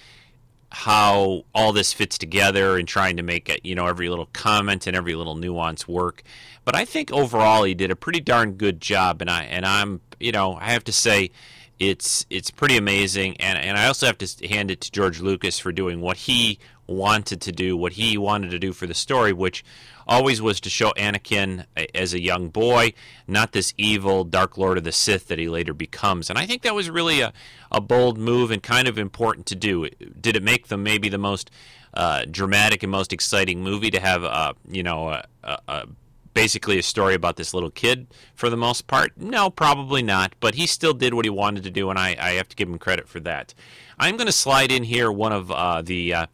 [0.73, 4.87] how all this fits together and trying to make it, you know every little comment
[4.87, 6.23] and every little nuance work.
[6.65, 10.01] But I think overall he did a pretty darn good job, and I and I'm
[10.19, 11.29] you know I have to say
[11.77, 15.59] it's it's pretty amazing, and and I also have to hand it to George Lucas
[15.59, 16.57] for doing what he
[16.87, 19.63] wanted to do, what he wanted to do for the story, which
[20.07, 21.65] always was to show Anakin
[21.95, 22.93] as a young boy,
[23.27, 26.29] not this evil Dark Lord of the Sith that he later becomes.
[26.29, 27.33] And I think that was really a,
[27.71, 29.87] a bold move and kind of important to do.
[30.19, 31.51] Did it make them maybe the most
[31.93, 35.87] uh, dramatic and most exciting movie to have, uh, you know, a, a, a
[36.33, 39.13] basically a story about this little kid for the most part?
[39.15, 40.33] No, probably not.
[40.39, 42.67] But he still did what he wanted to do, and I, I have to give
[42.67, 43.53] him credit for that.
[43.99, 46.25] I'm going to slide in here one of uh, the uh,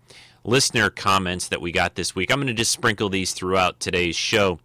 [0.44, 2.32] listener comments that we got this week.
[2.32, 4.60] I'm going to just sprinkle these throughout today's show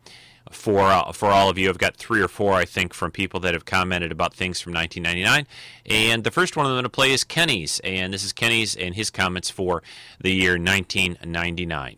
[0.50, 1.68] for uh, for all of you.
[1.68, 4.72] I've got three or four, I think, from people that have commented about things from
[4.74, 5.46] 1999.
[5.86, 8.94] And the first one I'm going to play is Kenny's, and this is Kenny's and
[8.94, 9.82] his comments for
[10.20, 11.96] the year 1999.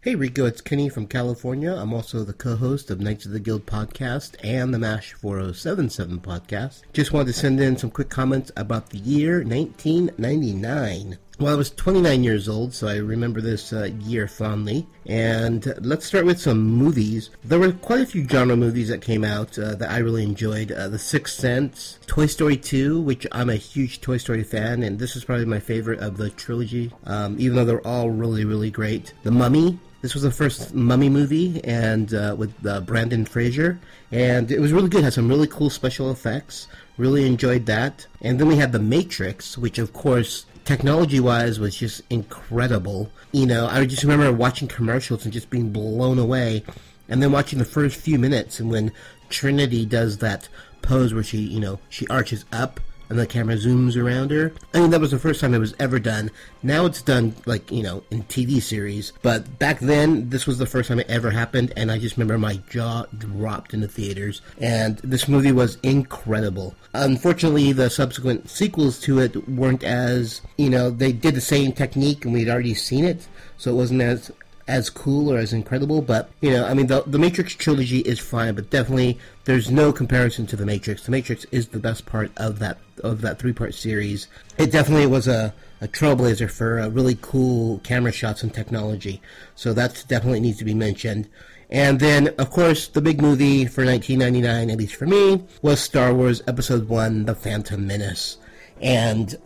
[0.00, 1.74] Hey Rico, it's Kenny from California.
[1.74, 6.82] I'm also the co-host of Knights of the Guild podcast and the MASH 4077 podcast.
[6.92, 11.18] Just wanted to send in some quick comments about the year 1999.
[11.40, 14.88] Well, I was 29 years old, so I remember this uh, year fondly.
[15.06, 17.30] And let's start with some movies.
[17.44, 20.72] There were quite a few genre movies that came out uh, that I really enjoyed.
[20.72, 24.98] Uh, the Sixth Sense, Toy Story 2, which I'm a huge Toy Story fan, and
[24.98, 28.72] this is probably my favorite of the trilogy, um, even though they're all really, really
[28.72, 29.14] great.
[29.22, 33.78] The Mummy, this was the first Mummy movie, and uh, with uh, Brendan Fraser,
[34.10, 35.04] and it was really good.
[35.04, 36.66] Had some really cool special effects.
[36.96, 38.08] Really enjoyed that.
[38.22, 43.10] And then we had The Matrix, which of course technology wise was just incredible.
[43.32, 46.62] You know, I just remember watching commercials and just being blown away.
[47.08, 48.92] And then watching the first few minutes and when
[49.30, 50.46] Trinity does that
[50.82, 54.52] pose where she, you know, she arches up and the camera zooms around her.
[54.74, 56.30] I mean, that was the first time it was ever done.
[56.62, 59.12] Now it's done, like, you know, in TV series.
[59.22, 62.38] But back then, this was the first time it ever happened, and I just remember
[62.38, 64.40] my jaw dropped in the theaters.
[64.60, 66.74] And this movie was incredible.
[66.94, 72.24] Unfortunately, the subsequent sequels to it weren't as, you know, they did the same technique
[72.24, 73.26] and we'd already seen it.
[73.56, 74.30] So it wasn't as
[74.68, 78.20] as cool or as incredible, but you know, I mean, the the Matrix trilogy is
[78.20, 81.04] fine, but definitely there's no comparison to the Matrix.
[81.04, 84.28] The Matrix is the best part of that of that three part series.
[84.58, 89.22] It definitely was a a trailblazer for really cool camera shots and technology.
[89.54, 91.28] So that definitely needs to be mentioned.
[91.70, 96.14] And then, of course, the big movie for 1999, at least for me, was Star
[96.14, 98.38] Wars Episode 1 The Phantom Menace.
[98.80, 99.36] And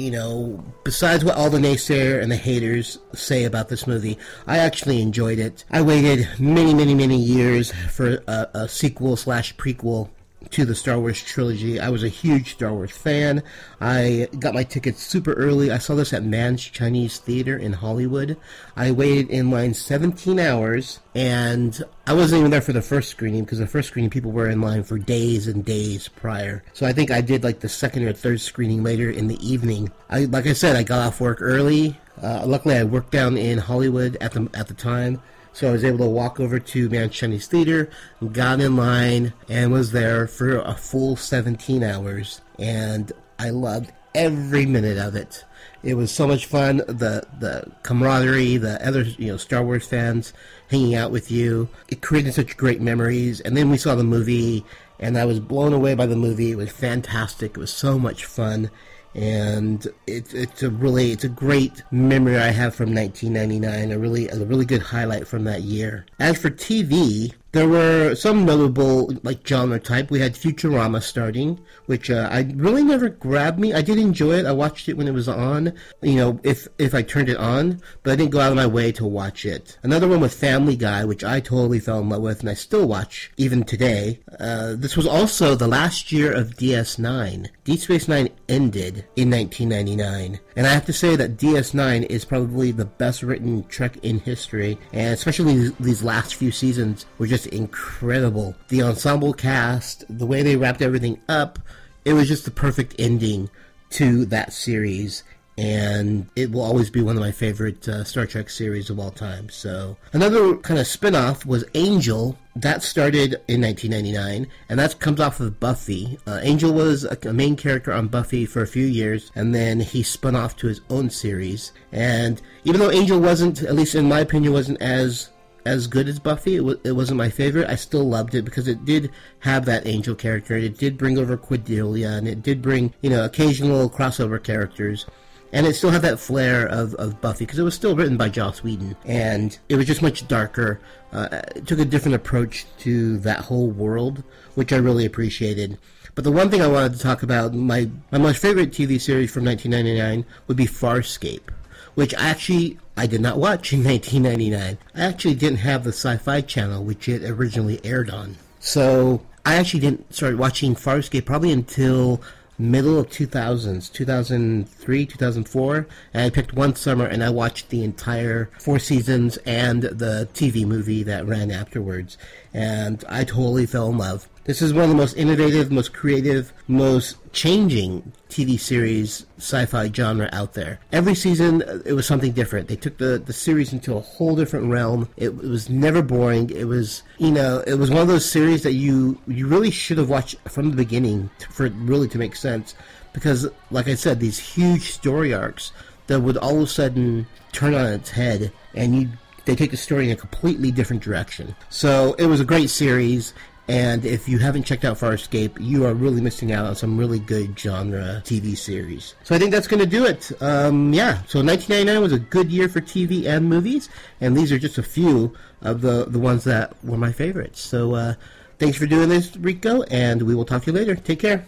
[0.00, 4.58] you know, besides what all the naysayer and the haters say about this movie, I
[4.58, 5.64] actually enjoyed it.
[5.70, 10.08] I waited many, many, many years for a, a sequel slash prequel
[10.50, 11.78] to the Star Wars trilogy.
[11.80, 13.42] I was a huge Star Wars fan.
[13.80, 15.70] I got my tickets super early.
[15.70, 18.36] I saw this at Mann's Chinese Theater in Hollywood.
[18.76, 23.44] I waited in line 17 hours, and I wasn't even there for the first screening
[23.44, 26.62] because the first screening people were in line for days and days prior.
[26.72, 29.90] So I think I did like the second or third screening later in the evening.
[30.08, 31.98] I like I said, I got off work early.
[32.22, 35.22] Uh, luckily, I worked down in Hollywood at the at the time.
[35.60, 37.90] So I was able to walk over to Mann's Theater,
[38.32, 42.40] got in line, and was there for a full 17 hours.
[42.58, 45.44] And I loved every minute of it.
[45.82, 46.78] It was so much fun.
[46.78, 50.32] The the camaraderie, the other you know Star Wars fans
[50.70, 51.68] hanging out with you.
[51.88, 53.40] It created such great memories.
[53.40, 54.64] And then we saw the movie,
[54.98, 56.52] and I was blown away by the movie.
[56.52, 57.50] It was fantastic.
[57.50, 58.70] It was so much fun
[59.14, 63.92] and it's it's a really it's a great memory I have from 1999.
[63.92, 66.06] A really a really good highlight from that year.
[66.18, 70.10] As for TV, There were some notable like genre type.
[70.10, 73.74] We had Futurama starting, which uh, I really never grabbed me.
[73.74, 74.46] I did enjoy it.
[74.46, 77.82] I watched it when it was on, you know, if if I turned it on,
[78.04, 79.78] but I didn't go out of my way to watch it.
[79.82, 82.86] Another one was Family Guy, which I totally fell in love with, and I still
[82.86, 84.20] watch even today.
[84.38, 87.48] Uh, this was also the last year of DS9.
[87.64, 92.70] Deep Space Nine ended in 1999, and I have to say that DS9 is probably
[92.70, 98.54] the best written Trek in history, and especially these last few seasons were just incredible.
[98.68, 101.58] The ensemble cast, the way they wrapped everything up,
[102.04, 103.50] it was just the perfect ending
[103.90, 105.22] to that series.
[105.58, 109.10] And it will always be one of my favorite uh, Star Trek series of all
[109.10, 109.50] time.
[109.50, 112.38] So, another kind of spin off was Angel.
[112.56, 116.18] That started in 1999, and that comes off of Buffy.
[116.26, 119.80] Uh, Angel was a, a main character on Buffy for a few years, and then
[119.80, 121.72] he spun off to his own series.
[121.92, 125.28] And even though Angel wasn't, at least in my opinion, wasn't as
[125.64, 126.56] as good as Buffy.
[126.56, 127.68] It, w- it wasn't my favorite.
[127.68, 130.56] I still loved it because it did have that angel character.
[130.56, 135.06] It did bring over Cordelia, and it did bring you know occasional crossover characters.
[135.52, 138.28] And it still had that flair of, of Buffy because it was still written by
[138.28, 140.80] Joss Whedon, and it was just much darker.
[141.12, 144.22] Uh, it took a different approach to that whole world,
[144.54, 145.76] which I really appreciated.
[146.14, 149.32] But the one thing I wanted to talk about, my my most favorite TV series
[149.32, 151.50] from 1999 would be Farscape
[151.94, 154.76] which actually I did not watch in 1999.
[154.94, 158.36] I actually didn't have the Sci-Fi Channel, which it originally aired on.
[158.58, 162.20] So I actually didn't start watching Farscape probably until
[162.58, 168.50] middle of 2000s 2003 2004 and i picked one summer and i watched the entire
[168.58, 172.18] four seasons and the tv movie that ran afterwards
[172.52, 176.52] and i totally fell in love this is one of the most innovative, most creative,
[176.66, 180.80] most changing TV series sci-fi genre out there.
[180.90, 182.66] Every season, uh, it was something different.
[182.66, 185.08] They took the, the series into a whole different realm.
[185.16, 186.50] It, it was never boring.
[186.50, 189.98] It was, you know, it was one of those series that you you really should
[189.98, 192.74] have watched from the beginning to, for it really to make sense.
[193.12, 195.70] Because, like I said, these huge story arcs
[196.08, 199.10] that would all of a sudden turn on its head, and you
[199.44, 201.54] they take the story in a completely different direction.
[201.70, 203.34] So it was a great series.
[203.68, 207.20] And if you haven't checked out Farscape, you are really missing out on some really
[207.20, 209.14] good genre TV series.
[209.22, 210.32] So I think that's going to do it.
[210.42, 213.88] Um, yeah, so 1999 was a good year for TV and movies,
[214.20, 217.60] and these are just a few of the, the ones that were my favorites.
[217.60, 218.14] So uh,
[218.58, 220.96] thanks for doing this, Rico, and we will talk to you later.
[220.96, 221.46] Take care.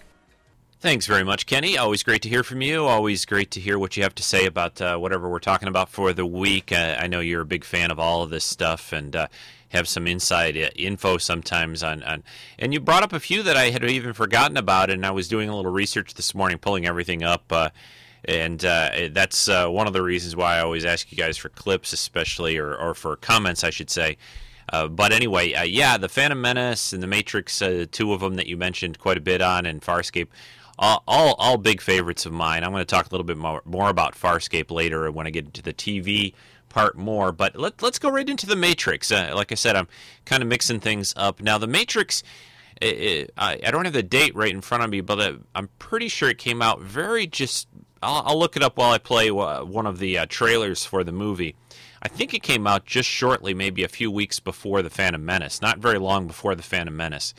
[0.82, 1.78] Thanks very much, Kenny.
[1.78, 2.86] Always great to hear from you.
[2.86, 5.88] Always great to hear what you have to say about uh, whatever we're talking about
[5.88, 6.72] for the week.
[6.72, 9.28] Uh, I know you're a big fan of all of this stuff, and uh,
[9.72, 12.22] have some inside uh, info sometimes on, on
[12.58, 15.28] and you brought up a few that I had even forgotten about and I was
[15.28, 17.70] doing a little research this morning pulling everything up uh,
[18.24, 21.48] and uh, that's uh, one of the reasons why I always ask you guys for
[21.48, 24.18] clips especially or, or for comments I should say
[24.72, 28.46] uh, but anyway uh, yeah the Phantom Menace and the Matrix two of them that
[28.46, 30.28] you mentioned quite a bit on and Farscape
[30.78, 32.64] all, all, all big favorites of mine.
[32.64, 35.44] I'm going to talk a little bit more, more about Farscape later when I get
[35.44, 36.32] into the TV
[36.72, 37.32] part more.
[37.32, 39.12] But let, let's go right into the Matrix.
[39.12, 39.88] Uh, like I said, I'm
[40.24, 41.40] kind of mixing things up.
[41.40, 42.22] Now, the Matrix,
[42.80, 45.34] it, it, I, I, don't have the date right in front of me, but uh,
[45.54, 47.68] I'm pretty sure it came out very just.
[48.02, 51.04] I'll, I'll look it up while I play uh, one of the uh, trailers for
[51.04, 51.54] the movie.
[52.02, 55.62] I think it came out just shortly, maybe a few weeks before the Phantom Menace,
[55.62, 57.32] not very long before the Phantom Menace.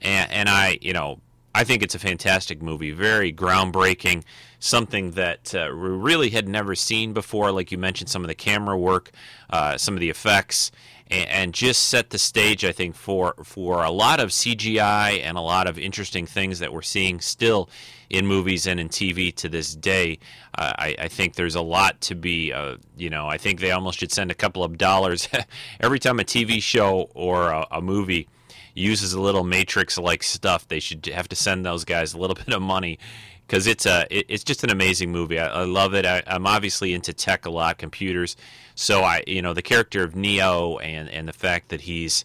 [0.00, 1.20] And, and I, you know,
[1.58, 4.22] I think it's a fantastic movie, very groundbreaking,
[4.60, 7.50] something that uh, we really had never seen before.
[7.50, 9.10] Like you mentioned, some of the camera work,
[9.50, 10.70] uh, some of the effects,
[11.10, 15.36] and, and, just set the stage, I think, for for a lot of CGI and
[15.36, 17.68] a lot of interesting things that we're seeing still
[18.08, 20.20] in movies and in TV to this day.
[20.56, 23.72] Uh, I, I, think there's a lot to be, uh, you know, I think they
[23.72, 25.28] almost should send a couple of dollars
[25.80, 28.28] every time a TV show or a, a movie
[28.78, 32.36] uses a little Matrix like stuff, they should have to send those guys a little
[32.46, 32.98] bit of money
[33.46, 35.38] because it's a it, it's just an amazing movie.
[35.38, 36.04] I, I love it.
[36.04, 38.36] I, am obviously into tech a lot, computers.
[38.74, 42.24] So I you know the character of Neo and and the fact that he's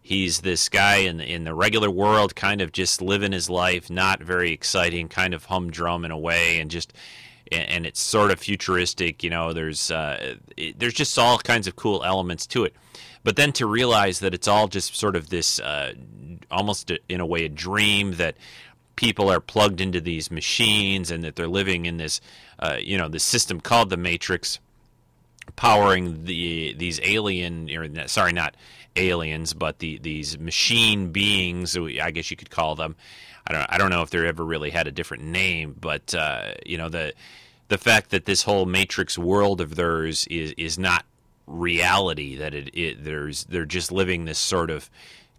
[0.00, 4.22] he's this guy in in the regular world, kind of just living his life, not
[4.22, 6.92] very exciting, kind of humdrum in a way, and just
[7.50, 9.22] and, it's sort of futuristic.
[9.22, 10.36] You know, there's uh,
[10.76, 12.74] there's just all kinds of cool elements to it.
[13.28, 15.92] But then to realize that it's all just sort of this, uh,
[16.50, 18.36] almost in a way, a dream that
[18.96, 22.22] people are plugged into these machines and that they're living in this,
[22.58, 24.60] uh, you know, this system called the Matrix,
[25.56, 28.54] powering the these alien, or sorry, not
[28.96, 31.76] aliens, but the these machine beings.
[31.76, 32.96] I guess you could call them.
[33.46, 33.66] I don't.
[33.68, 36.88] I don't know if they ever really had a different name, but uh, you know
[36.88, 37.12] the
[37.68, 41.04] the fact that this whole Matrix world of theirs is is not
[41.48, 44.90] reality that it, it there's they're just living this sort of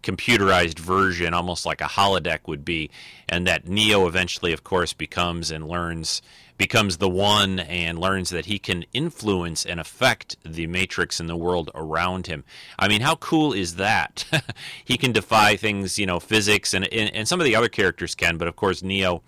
[0.02, 2.90] computerized version, almost like a holodeck would be,
[3.28, 6.22] and that Neo eventually, of course, becomes and learns
[6.56, 11.36] becomes the one and learns that he can influence and affect the matrix and the
[11.36, 12.44] world around him.
[12.78, 14.26] I mean, how cool is that?
[14.84, 18.14] he can defy things, you know, physics and, and and some of the other characters
[18.14, 19.22] can, but of course Neo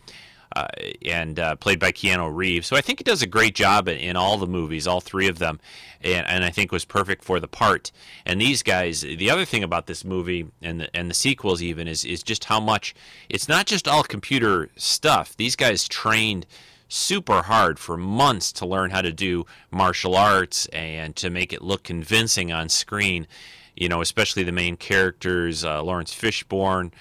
[0.54, 0.68] uh,
[1.04, 2.66] and uh, played by Keanu Reeves.
[2.66, 5.28] So I think he does a great job in, in all the movies, all three
[5.28, 5.60] of them,
[6.02, 7.92] and, and, I think was perfect for the part.
[8.26, 11.88] And these guys, the other thing about this movie and the, and the sequels even
[11.88, 12.94] is is just how much
[13.28, 15.36] it's not just all computer stuff.
[15.36, 16.46] These guys trained
[16.88, 21.62] super hard for months to learn how to do martial arts and to make it
[21.62, 23.26] look convincing on screen.
[23.74, 26.92] You know, especially the main characters, uh, Laurence Fishburne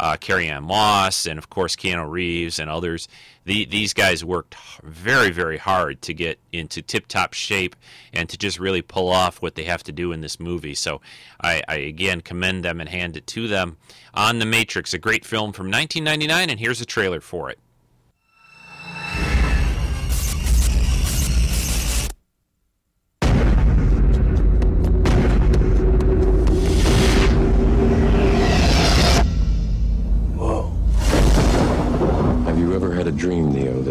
[0.00, 3.06] uh, Carrie Ann Moss, and of course Keanu Reeves and others.
[3.44, 7.76] The, these guys worked very, very hard to get into tip-top shape
[8.12, 10.74] and to just really pull off what they have to do in this movie.
[10.74, 11.00] So
[11.42, 13.76] I, I again commend them and hand it to them.
[14.14, 17.58] On the Matrix, a great film from 1999, and here's a trailer for it.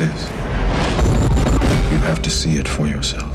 [0.00, 0.22] Is.
[1.90, 3.32] You have to see it for yourself.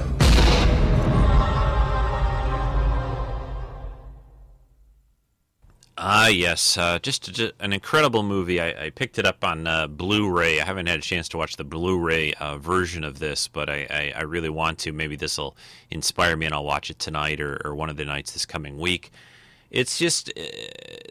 [5.98, 8.60] Ah, yes, uh, just, just, an incredible movie.
[8.60, 10.60] I, I picked it up on uh, Blu-ray.
[10.60, 13.86] I haven't had a chance to watch the Blu-ray uh, version of this, but I,
[13.90, 14.94] I, I really want to.
[14.94, 15.56] Maybe this will
[15.92, 18.80] inspire me, and I'll watch it tonight or, or one of the nights this coming
[18.80, 19.12] week
[19.72, 20.42] it's just uh,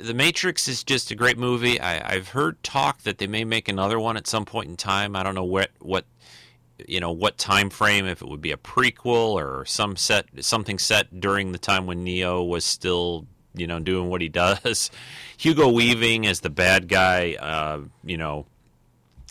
[0.03, 1.81] the Matrix is just a great movie.
[1.81, 5.17] I, have heard talk that they may make another one at some point in time.
[5.17, 6.05] I don't know what what
[6.87, 10.79] you know what time frame, if it would be a prequel or some set something
[10.79, 14.91] set during the time when Neo was still you know doing what he does.
[15.39, 18.47] Hugo Weaving as the bad guy, uh, you know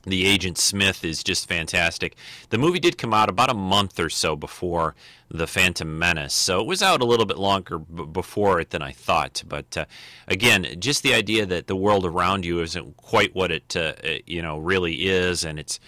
[0.03, 2.15] the agent Smith is just fantastic.
[2.49, 4.95] The movie did come out about a month or so before
[5.29, 8.81] the Phantom Menace, so it was out a little bit longer b- before it than
[8.81, 9.43] I thought.
[9.47, 9.85] But uh,
[10.27, 13.93] again, just the idea that the world around you isn't quite what it uh,
[14.25, 15.79] you know really is, and it's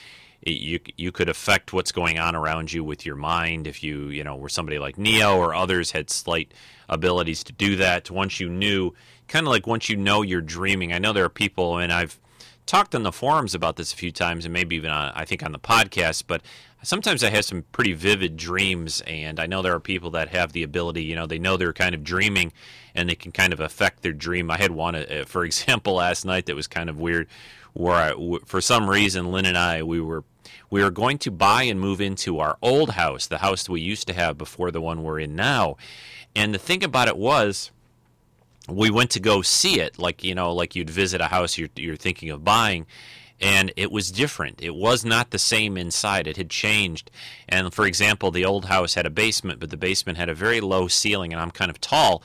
[0.46, 4.24] you you could affect what's going on around you with your mind if you you
[4.24, 6.54] know were somebody like Neo or others had slight
[6.90, 8.12] abilities to do that.
[8.12, 8.94] Once you knew,
[9.28, 10.94] kind of like once you know you're dreaming.
[10.94, 12.20] I know there are people, and I've
[12.66, 15.44] talked on the forums about this a few times, and maybe even on, I think
[15.44, 16.24] on the podcast.
[16.28, 16.42] But
[16.84, 20.54] sometimes I have some pretty vivid dreams, and I know there are people that have
[20.54, 21.04] the ability.
[21.04, 22.52] You know, they know they're kind of dreaming,
[22.96, 24.52] and they can kind of affect their dream.
[24.52, 27.28] I had one, uh, for example, last night that was kind of weird,
[27.74, 30.26] where I, for some reason Lynn and I we were
[30.70, 34.08] we were going to buy and move into our old house, the house we used
[34.08, 35.76] to have before the one we're in now.
[36.36, 37.72] And the thing about it was,
[38.70, 41.70] we went to go see it, like you know, like you'd visit a house you're,
[41.76, 42.86] you're thinking of buying,
[43.40, 44.62] and it was different.
[44.62, 46.28] It was not the same inside.
[46.28, 47.10] It had changed.
[47.50, 50.62] And for example, the old house had a basement, but the basement had a very
[50.62, 52.22] low ceiling, and I'm kind of tall.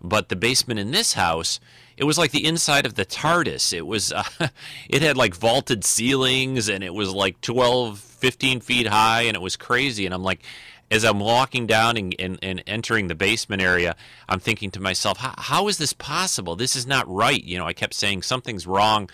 [0.00, 1.60] But the basement in this house,
[1.96, 3.72] it was like the inside of the TARDIS.
[3.72, 4.48] It was, uh,
[4.88, 9.42] it had like vaulted ceilings, and it was like 12, 15 feet high, and it
[9.42, 10.06] was crazy.
[10.06, 10.42] And I'm like,
[10.90, 13.94] as I'm walking down and, and, and, entering the basement area,
[14.28, 16.56] I'm thinking to myself, how, is this possible?
[16.56, 17.42] This is not right.
[17.42, 19.08] You know, I kept saying something's wrong.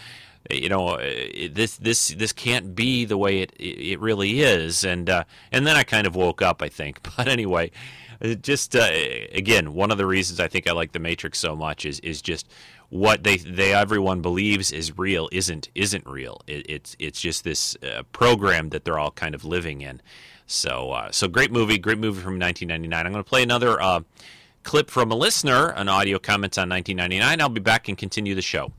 [0.50, 0.98] You know, uh,
[1.50, 4.84] this this this can't be the way it it really is.
[4.84, 7.00] And uh, and then I kind of woke up, I think.
[7.16, 7.72] But anyway,
[8.40, 8.88] just uh,
[9.32, 12.22] again, one of the reasons I think I like the Matrix so much is is
[12.22, 12.48] just
[12.88, 16.40] what they they everyone believes is real isn't isn't real.
[16.46, 20.00] It, it's it's just this uh, program that they're all kind of living in.
[20.46, 23.06] So, uh, so great movie, great movie from 1999.
[23.06, 24.00] I'm going to play another uh,
[24.62, 27.40] clip from a listener, an audio comment on 1999.
[27.40, 28.72] I'll be back and continue the show.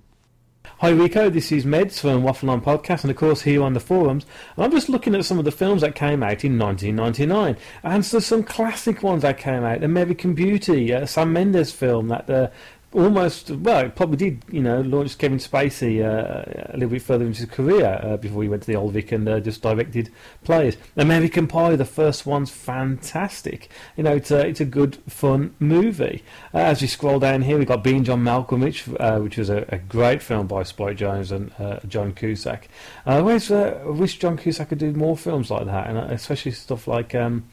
[0.79, 3.79] Hi Rico, this is Meds from Waffle On Podcast, and of course here on the
[3.79, 4.27] forums.
[4.55, 8.05] And I'm just looking at some of the films that came out in 1999, and
[8.05, 9.83] so some classic ones that came out.
[9.83, 12.49] American Beauty, uh, Sam Mendes film that uh,
[12.93, 17.25] almost well, it probably did you know launch Kevin Spacey uh, a little bit further
[17.25, 20.11] into his career uh, before he went to the Old Vic and uh, just directed
[20.43, 20.77] plays.
[20.95, 23.69] American Pie, the first one's fantastic.
[23.95, 26.23] You know, it's a it's a good fun movie.
[26.53, 29.65] Uh, as we scroll down here, we've got Being John Malkovich, uh, which was a,
[29.69, 32.67] a, great film by Spike Jonze and uh, John Cusack.
[33.05, 37.13] I wish John Cusack could do more films like that, and especially stuff like.
[37.13, 37.47] Um,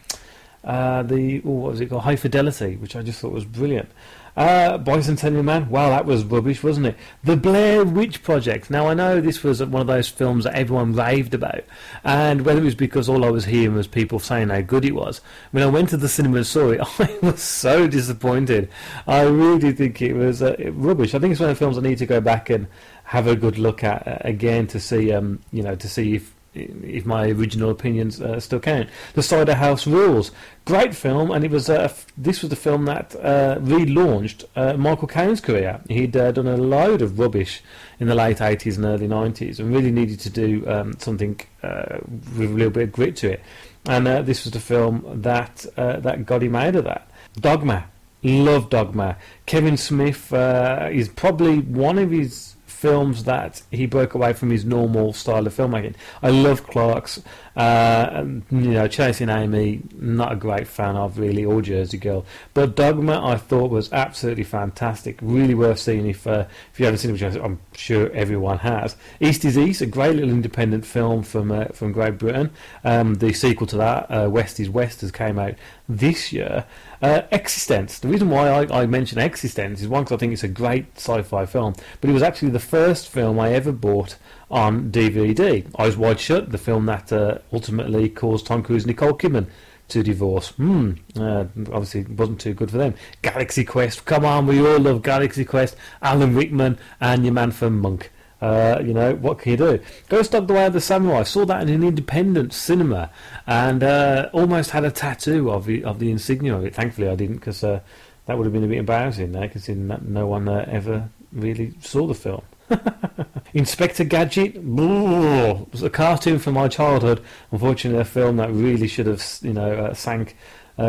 [0.62, 2.04] the oh, what was it called?
[2.04, 3.90] High Fidelity, which I just thought was brilliant.
[4.36, 6.96] Uh, Bicentennial Man, wow, that was rubbish, wasn't it?
[7.22, 8.68] The Blair Witch Project.
[8.68, 11.62] Now, I know this was one of those films that everyone raved about,
[12.02, 14.94] and whether it was because all I was hearing was people saying how good it
[14.94, 15.20] was,
[15.52, 18.68] when I went to the cinema and saw it, I was so disappointed.
[19.06, 21.14] I really think it was uh, rubbish.
[21.14, 22.66] I think it's one of the films I need to go back and
[23.04, 26.34] have a good look at uh, again to see, um, you know, to see if
[26.54, 28.88] if my original opinions uh, still count.
[29.14, 30.30] The Cider House Rules,
[30.64, 35.08] great film, and it was uh, this was the film that uh, relaunched uh, Michael
[35.08, 35.80] Caine's career.
[35.88, 37.62] He'd uh, done a load of rubbish
[38.00, 41.98] in the late eighties and early nineties, and really needed to do um, something uh,
[42.36, 43.42] with a little bit of grit to it.
[43.86, 47.10] And this was the film that that got him out of that.
[47.38, 47.84] Dogma,
[48.22, 49.16] love Dogma.
[49.44, 52.53] Kevin Smith is probably one of his
[52.84, 55.94] films that he broke away from his normal style of filmmaking.
[56.22, 57.22] I love Clerks.
[57.56, 62.26] Uh, you know, Chasing Amy, not a great fan of really, or Jersey Girl.
[62.52, 65.18] But Dogma, I thought was absolutely fantastic.
[65.22, 68.96] Really worth seeing if uh, if you haven't seen it, which I'm sure everyone has.
[69.18, 72.50] East is East, a great little independent film from uh, from Great Britain.
[72.82, 75.54] Um, the sequel to that, uh, West is West, has came out
[75.88, 76.64] this year.
[77.02, 78.00] Uh, eXistenZ.
[78.00, 80.86] The reason why I, I mention eXistenZ is one because I think it's a great
[80.96, 84.16] sci-fi film, but it was actually the first film I ever bought
[84.50, 85.66] on DVD.
[85.78, 89.46] Eyes Wide Shut, the film that uh, ultimately caused Tom Cruise and Nicole Kidman
[89.88, 90.50] to divorce.
[90.50, 92.94] Hmm, uh, obviously wasn't too good for them.
[93.22, 95.76] Galaxy Quest, come on, we all love Galaxy Quest.
[96.00, 98.10] Alan Rickman and your man from Monk.
[98.44, 99.80] Uh, you know, what can you do?
[100.10, 101.22] Ghost Dog the Way of the Samurai.
[101.22, 103.08] Saw that in an independent cinema
[103.46, 106.74] and uh, almost had a tattoo of the, of the insignia of it.
[106.74, 107.80] Thankfully, I didn't because uh,
[108.26, 111.72] that would have been a bit embarrassing there, considering that no one uh, ever really
[111.80, 112.42] saw the film.
[113.54, 117.22] Inspector Gadget it was a cartoon from my childhood.
[117.50, 120.36] Unfortunately, a film that really should have, you know, uh, sank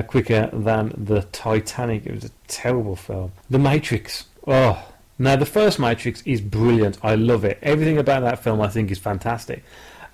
[0.07, 2.05] quicker than the Titanic.
[2.05, 3.31] It was a terrible film.
[3.49, 4.25] The Matrix.
[4.45, 4.85] Oh,
[5.17, 6.97] now the first Matrix is brilliant.
[7.03, 7.59] I love it.
[7.61, 9.63] Everything about that film, I think, is fantastic.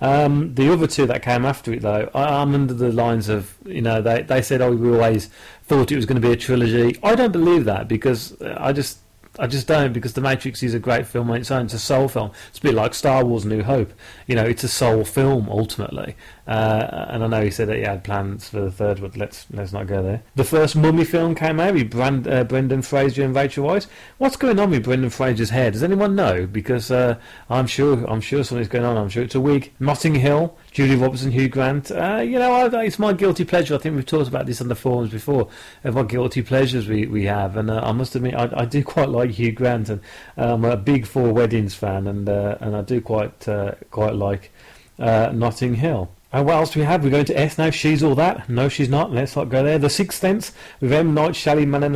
[0.00, 3.54] Um, the other two that came after it, though, I, am under the lines of,
[3.64, 5.30] you know, they they said, oh, we always
[5.64, 6.98] thought it was going to be a trilogy.
[7.04, 8.98] I don't believe that because I just
[9.38, 11.64] I just don't because The Matrix is a great film on its own.
[11.64, 12.32] It's a soul film.
[12.48, 13.92] It's a bit like Star Wars: New Hope.
[14.26, 16.16] You know, it's a soul film ultimately.
[16.46, 19.46] Uh, and I know he said that he had plans for the third, but let's
[19.50, 20.22] let's not go there.
[20.34, 23.86] The first Mummy film came out with Brand, uh, Brendan Fraser and Rachel Weisz.
[24.18, 25.70] What's going on with Brendan Fraser's hair?
[25.70, 26.46] Does anyone know?
[26.46, 27.18] Because uh,
[27.48, 28.98] I'm sure I'm sure something's going on.
[28.98, 29.72] I'm sure it's a wig.
[29.80, 30.56] Notting Hill.
[30.72, 31.90] Julie Robertson, Hugh Grant.
[31.90, 33.74] Uh, you know, I, it's my guilty pleasure.
[33.74, 35.48] I think we've talked about this on the forums before
[35.84, 37.58] of what guilty pleasures we, we have.
[37.58, 40.00] And uh, I must admit, I, I, do quite like Hugh Grant, and
[40.38, 44.14] uh, I'm a big Four Weddings fan, and uh, and I do quite uh, quite
[44.14, 44.50] like
[44.98, 46.10] uh, Notting Hill.
[46.32, 47.04] And what else do we have?
[47.04, 47.68] We're going to S now.
[47.68, 48.48] She's all that.
[48.48, 49.12] No, she's not.
[49.12, 49.78] Let's not go there.
[49.78, 51.12] The Sixth Sense with M.
[51.12, 51.92] Night Shyamalan,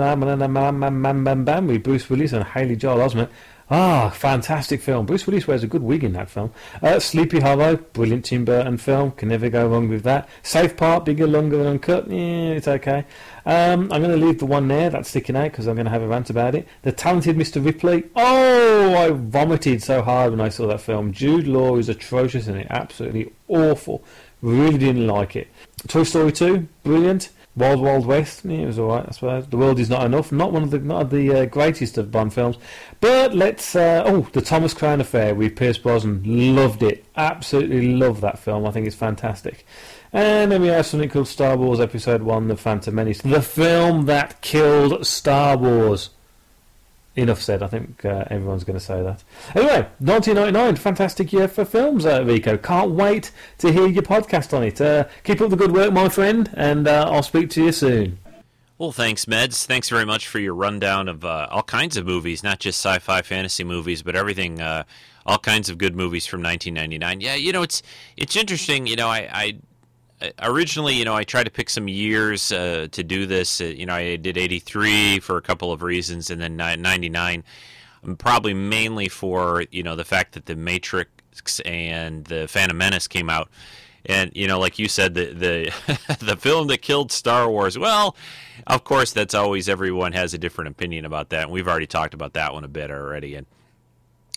[1.02, 3.30] Bam, Bam, Bam, with Bruce Willis and Haley Joel Osment.
[3.68, 5.06] Ah, fantastic film.
[5.06, 6.52] Bruce Willis wears a good wig in that film.
[6.80, 9.10] Uh, Sleepy Hollow, brilliant Tim Burton film.
[9.10, 10.28] Can never go wrong with that.
[10.44, 12.08] South Park, bigger, longer than uncut.
[12.08, 13.04] Yeah, it's okay.
[13.44, 15.90] Um, I'm going to leave the one there that's sticking out because I'm going to
[15.90, 16.68] have a rant about it.
[16.82, 17.64] The Talented Mr.
[17.64, 18.04] Ripley.
[18.14, 21.12] Oh, I vomited so hard when I saw that film.
[21.12, 22.68] Jude Law is atrocious in it.
[22.70, 24.04] Absolutely awful.
[24.42, 25.48] Really didn't like it.
[25.88, 27.30] Toy Story 2, brilliant.
[27.56, 29.46] Wild Wild West, yeah, it was alright, I suppose.
[29.46, 32.34] The World Is Not Enough, not one of the not the uh, greatest of Bond
[32.34, 32.58] films,
[33.00, 33.74] but let's.
[33.74, 36.22] Uh, oh, the Thomas Crown Affair with Pierce Brosnan,
[36.54, 38.66] loved it, absolutely love that film.
[38.66, 39.64] I think it's fantastic.
[40.12, 44.04] And then we have something called Star Wars Episode One: The Phantom Menace, the film
[44.04, 46.10] that killed Star Wars.
[47.16, 47.62] Enough said.
[47.62, 49.24] I think uh, everyone's going to say that.
[49.54, 52.58] Anyway, 1999, fantastic year for films, uh, Rico.
[52.58, 54.80] Can't wait to hear your podcast on it.
[54.80, 58.18] Uh, keep up the good work, my friend, and uh, I'll speak to you soon.
[58.76, 59.64] Well, thanks, Meds.
[59.64, 63.22] Thanks very much for your rundown of uh, all kinds of movies, not just sci-fi
[63.22, 64.60] fantasy movies, but everything.
[64.60, 64.84] Uh,
[65.24, 67.20] all kinds of good movies from 1999.
[67.20, 67.82] Yeah, you know, it's
[68.16, 68.86] it's interesting.
[68.86, 69.58] You know, I, I
[70.42, 73.60] originally, you know, I tried to pick some years uh, to do this.
[73.60, 77.44] Uh, you know, I did 83 for a couple of reasons, and then 99,
[78.18, 83.28] probably mainly for, you know, the fact that The Matrix and The Phantom Menace came
[83.28, 83.50] out.
[84.08, 88.16] And, you know, like you said, the, the, the film that killed Star Wars, well,
[88.66, 91.44] of course, that's always, everyone has a different opinion about that.
[91.44, 93.34] And we've already talked about that one a bit already.
[93.34, 93.46] And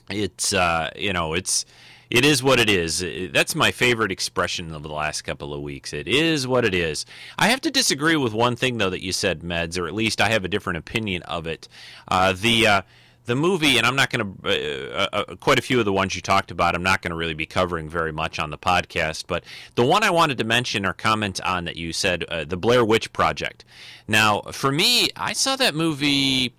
[0.09, 1.65] it's, uh, you know, it's,
[2.09, 3.03] it is what it is.
[3.31, 5.93] That's my favorite expression of the last couple of weeks.
[5.93, 7.05] It is what it is.
[7.37, 10.21] I have to disagree with one thing though that you said, Meds, or at least
[10.21, 11.67] I have a different opinion of it.
[12.07, 12.81] Uh, the uh,
[13.29, 16.15] the movie, and I'm not going to, uh, uh, quite a few of the ones
[16.15, 19.25] you talked about, I'm not going to really be covering very much on the podcast.
[19.27, 19.43] But
[19.75, 22.83] the one I wanted to mention or comment on that you said, uh, the Blair
[22.83, 23.63] Witch Project.
[24.07, 26.55] Now, for me, I saw that movie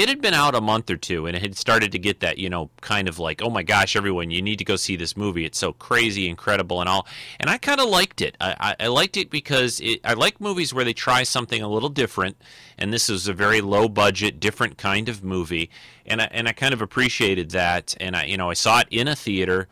[0.00, 2.38] it had been out a month or two and it had started to get that
[2.38, 5.16] you know kind of like oh my gosh everyone you need to go see this
[5.16, 5.44] movie.
[5.44, 7.06] It's so crazy incredible and all.
[7.38, 8.36] And i kind of liked it.
[8.40, 11.88] I, I, liked it because it, i like movies where they try something a little
[11.88, 12.36] different
[12.78, 15.70] and this was a very low budget different kind of movie
[16.06, 18.88] and I, and I kind of appreciated that and i you know i saw it
[18.90, 19.68] in a theater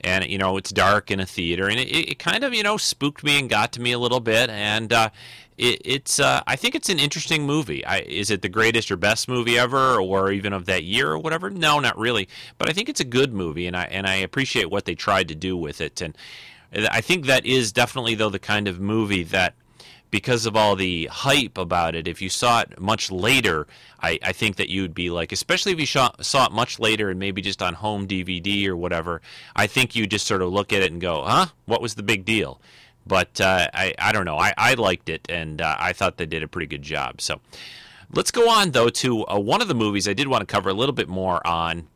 [0.00, 2.76] and you know it's dark in a theater and it, it kind of you know
[2.76, 5.10] spooked me and got to me a little bit and uh,
[5.62, 7.84] it, it's uh, I think it's an interesting movie.
[7.84, 11.18] I, is it the greatest or best movie ever, or even of that year or
[11.18, 11.50] whatever?
[11.50, 12.28] No, not really.
[12.58, 15.28] But I think it's a good movie, and I and I appreciate what they tried
[15.28, 16.00] to do with it.
[16.00, 16.16] And
[16.72, 19.54] I think that is definitely though the kind of movie that.
[20.10, 23.66] Because of all the hype about it, if you saw it much later,
[24.02, 27.08] I, I think that you'd be like, especially if you saw, saw it much later
[27.08, 29.22] and maybe just on home DVD or whatever,
[29.56, 32.02] I think you just sort of look at it and go, huh, what was the
[32.02, 32.60] big deal?
[33.06, 34.38] But uh, I, I don't know.
[34.38, 37.20] I, I liked it, and uh, I thought they did a pretty good job.
[37.20, 37.40] So
[38.12, 40.70] let's go on, though, to uh, one of the movies I did want to cover
[40.70, 41.88] a little bit more on.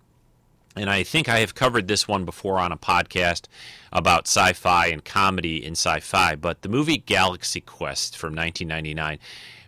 [0.74, 3.46] And I think I have covered this one before on a podcast
[3.92, 6.34] about sci fi and comedy in sci fi.
[6.34, 9.18] But the movie Galaxy Quest from 1999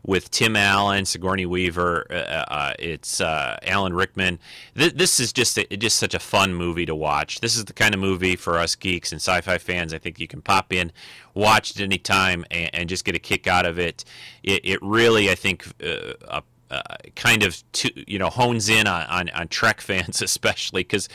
[0.04, 2.06] with Tim Allen, Sigourney Weaver.
[2.10, 4.38] Uh, uh, uh, it's uh, Alan Rickman.
[4.76, 7.40] Th- this is just a, just such a fun movie to watch.
[7.40, 9.92] This is the kind of movie for us geeks and sci-fi fans.
[9.92, 10.92] I think you can pop in,
[11.34, 14.04] watch it anytime, and, and just get a kick out of it.
[14.42, 15.66] It, it really, I think.
[15.82, 16.40] Uh,
[16.70, 16.82] uh,
[17.16, 21.08] kind of to, you know hones in on, on, on Trek fans especially because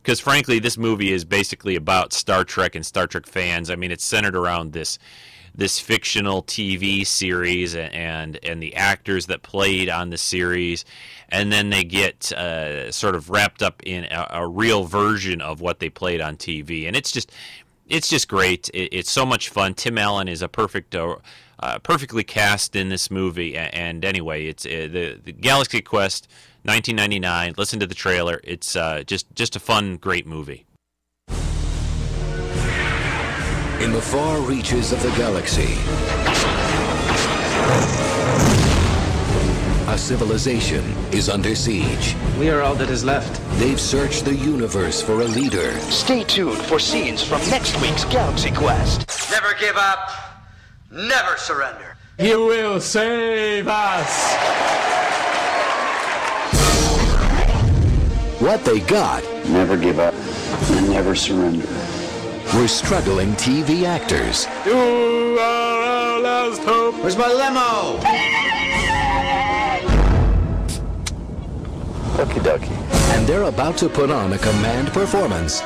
[0.00, 3.70] because frankly this movie is basically about Star Trek and Star Trek fans.
[3.70, 5.00] I mean it's centered around this
[5.54, 10.84] this fictional TV series and and the actors that played on the series,
[11.28, 15.60] and then they get uh, sort of wrapped up in a, a, real version of
[15.60, 17.32] what they played on TV, and it's just
[17.88, 18.68] it's just great.
[18.74, 19.74] It, it's so much fun.
[19.74, 20.94] Tim Allen is a perfect.
[20.94, 21.16] Uh,
[21.62, 26.26] uh, perfectly cast in this movie, and, anyway, it's uh, the, the Galaxy Quest,
[26.62, 27.52] 1999.
[27.58, 30.64] Listen to the trailer; it's uh, just just a fun, great movie.
[33.80, 35.72] In the far reaches of the galaxy,
[39.90, 42.14] a civilization is under siege.
[42.38, 43.40] We are all that is left.
[43.58, 45.72] They've searched the universe for a leader.
[45.80, 49.30] Stay tuned for scenes from next week's Galaxy Quest.
[49.30, 50.10] Never give up,
[50.90, 51.96] never surrender.
[52.18, 54.34] He will save us.
[58.42, 59.24] What they got.
[59.48, 61.66] Never give up and never surrender
[62.54, 64.46] were struggling TV actors.
[64.66, 66.96] You are our last hope.
[66.96, 67.98] Where's my limo?
[72.18, 72.90] Okie dokie.
[73.14, 75.62] And they're about to put on a command performance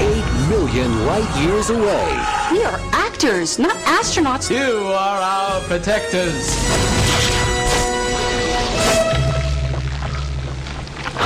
[0.00, 2.06] eight million light years away.
[2.50, 4.50] We are actors, not astronauts.
[4.50, 6.48] You are our protectors.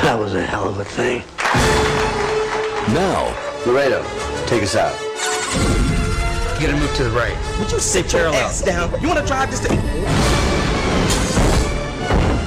[0.03, 1.23] That was a hell of a thing.
[2.95, 3.35] Now,
[3.67, 4.03] Laredo,
[4.49, 4.99] take us out.
[6.61, 7.37] You gotta move to the right.
[7.61, 8.91] Would you sit your ass down?
[9.01, 9.79] You wanna drive this thing?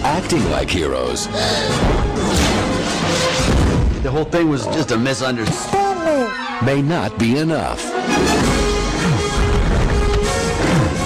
[0.04, 1.28] acting like heroes.
[4.04, 6.30] The whole thing was just a misunderstanding.
[6.66, 7.82] May not be enough.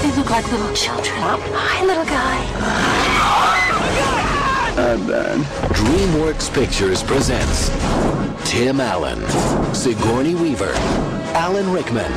[0.02, 1.16] They look like little children.
[1.20, 4.25] Hi, little guy.
[4.78, 5.40] I'm done.
[5.72, 7.70] DreamWorks Pictures presents
[8.44, 9.22] Tim Allen,
[9.74, 10.74] Sigourney Weaver,
[11.34, 12.12] Alan Rickman,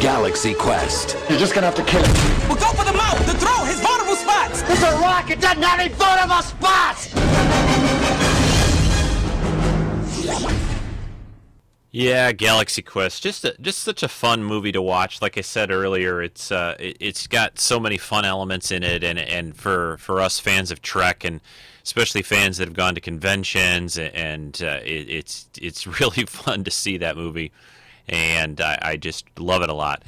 [0.00, 1.14] Galaxy Quest.
[1.28, 2.48] You're just gonna have to kill him.
[2.48, 4.62] Well, go for the mouth, the throat, his vulnerable spots.
[4.62, 5.30] It's a rock.
[5.30, 7.10] It doesn't have any vulnerable spots.
[11.94, 15.20] Yeah, Galaxy Quest, just a, just such a fun movie to watch.
[15.20, 19.04] Like I said earlier, it's uh, it, it's got so many fun elements in it,
[19.04, 21.42] and and for for us fans of Trek, and
[21.84, 26.70] especially fans that have gone to conventions, and uh, it, it's it's really fun to
[26.70, 27.52] see that movie,
[28.08, 30.02] and I, I just love it a lot.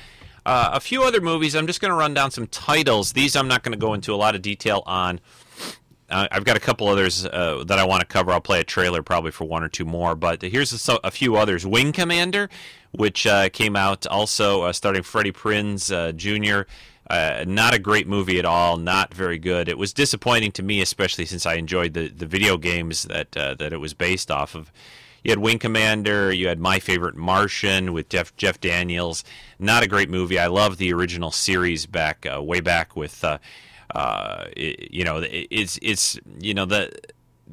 [0.47, 1.55] Uh, a few other movies.
[1.55, 3.13] I'm just going to run down some titles.
[3.13, 5.21] These I'm not going to go into a lot of detail on.
[6.15, 8.31] Uh, I've got a couple others uh, that I want to cover.
[8.31, 11.35] I'll play a trailer probably for one or two more, but here's a, a few
[11.35, 11.67] others.
[11.67, 12.49] Wing Commander,
[12.93, 16.71] which uh, came out also uh, starting Freddie Prinze uh, Jr.
[17.11, 18.77] Uh, not a great movie at all.
[18.77, 19.69] Not very good.
[19.69, 23.73] It was disappointing to me, especially since I enjoyed the, the video games that that
[23.73, 24.71] it was based off of.
[25.25, 26.33] You had Wing Commander.
[26.33, 29.25] You had My Favorite Martian with Jeff, Jeff Daniels.
[29.59, 30.39] Not a great movie.
[30.39, 33.25] I love the original series back way back with
[33.95, 36.93] uh, it, you know, it, it's it's you know the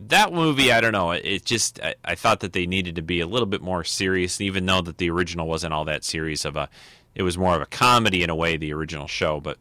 [0.08, 0.72] that movie.
[0.72, 1.12] I don't know.
[1.12, 4.42] It just I, I, thought that they needed to be a little bit more serious,
[4.42, 6.70] even though that the original wasn't all that serious of a.
[7.14, 9.40] It was more of a comedy in a way, the original show.
[9.40, 9.58] But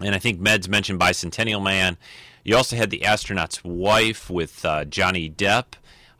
[0.00, 1.98] and I think Meds mentioned Bicentennial Man.
[2.44, 5.74] You also had the astronaut's wife with uh, Johnny Depp.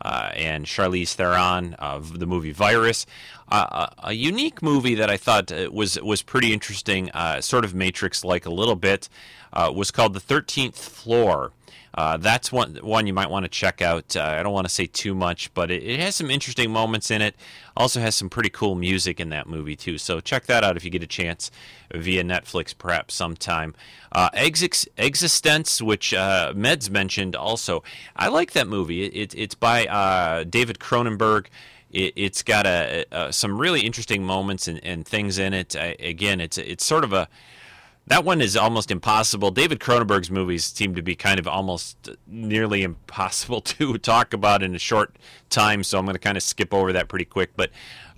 [0.05, 3.07] Uh, and Charlize Theron of the movie Virus.
[3.53, 7.75] Uh, a unique movie that I thought uh, was was pretty interesting, uh, sort of
[7.75, 9.11] Matrix like a little bit,
[9.53, 11.53] uh, was called The Thirteenth Floor.
[11.93, 14.17] Uh, that's one one you might want to check out.
[14.17, 17.21] I don't want to say too much, but it, it, has some interesting moments in
[17.21, 17.37] it.
[17.77, 19.99] Also has some pretty cool music in that movie too.
[19.99, 21.51] So check that out if you get a chance
[21.95, 23.75] via Netflix, perhaps sometime.
[24.15, 27.83] Exis- eXistenZ, which Meds mentioned also.
[28.17, 29.03] I like that movie.
[29.03, 31.49] It, it, it's by David Cronenberg.
[31.93, 35.77] It, has got a, a, some really interesting moments and, and things in it.
[35.77, 37.29] I, again, it's it's sort of a
[38.07, 39.51] that one is almost impossible.
[39.51, 44.75] David Cronenberg's movies seem to be kind of almost nearly impossible to talk about in
[44.75, 45.17] a short
[45.51, 47.53] time, so I'm going to kind of skip over that pretty quick.
[47.57, 47.71] But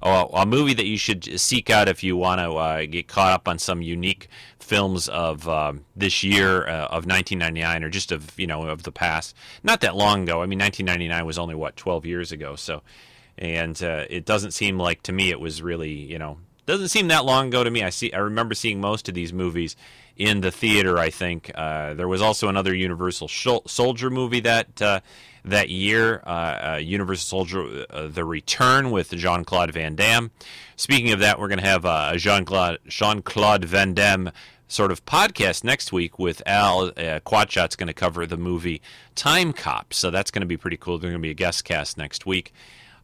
[0.02, 3.32] uh, a movie that you should seek out if you want to uh, get caught
[3.32, 8.38] up on some unique films of uh, this year uh, of 1999 or just of
[8.38, 9.36] you know of the past.
[9.62, 10.42] Not that long ago.
[10.42, 12.82] I mean, 1999 was only what 12 years ago, so
[13.38, 17.08] and uh, it doesn't seem like to me it was really you know doesn't seem
[17.08, 17.82] that long ago to me.
[17.82, 19.76] I see I remember seeing most of these movies
[20.16, 20.98] in the theater.
[20.98, 25.00] I think uh, there was also another Universal Soldier movie that uh,
[25.44, 30.30] that year, uh, uh Universal Soldier: uh, The Return with Jean Claude Van Damme.
[30.76, 34.30] Speaking of that, we're going to have uh, a Jean Claude Jean Claude Van Damme
[34.66, 38.80] sort of podcast next week with Al uh, Quadshot's going to cover the movie
[39.14, 39.92] Time Cop.
[39.92, 40.98] So that's going to be pretty cool.
[40.98, 42.52] There's going to be a guest cast next week.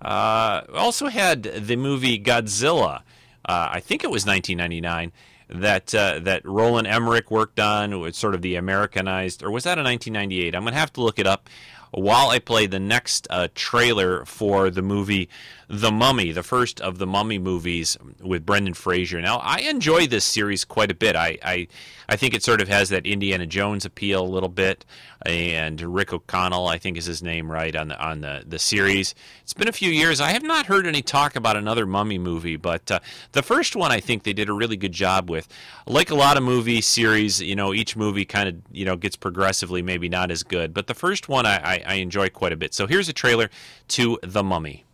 [0.00, 3.02] Uh, also had the movie Godzilla.
[3.44, 5.12] Uh, I think it was 1999
[5.48, 7.92] that uh, that Roland Emmerich worked on.
[7.92, 10.54] It was sort of the Americanized, or was that a 1998?
[10.54, 11.48] I'm gonna have to look it up
[11.90, 15.28] while I play the next uh, trailer for the movie
[15.72, 19.20] The Mummy, the first of the Mummy movies with Brendan Fraser.
[19.20, 21.14] Now, I enjoy this series quite a bit.
[21.14, 21.68] I, I,
[22.08, 24.84] I think it sort of has that Indiana Jones appeal a little bit,
[25.24, 29.14] and Rick O'Connell, I think is his name, right on the on the the series.
[29.44, 30.20] It's been a few years.
[30.20, 32.98] I have not heard any talk about another Mummy movie, but uh,
[33.30, 35.46] the first one I think they did a really good job with.
[35.86, 39.14] Like a lot of movie series, you know, each movie kind of you know gets
[39.14, 42.56] progressively maybe not as good, but the first one I, I, I enjoy quite a
[42.56, 42.74] bit.
[42.74, 43.50] So here's a trailer
[43.88, 44.84] to The Mummy.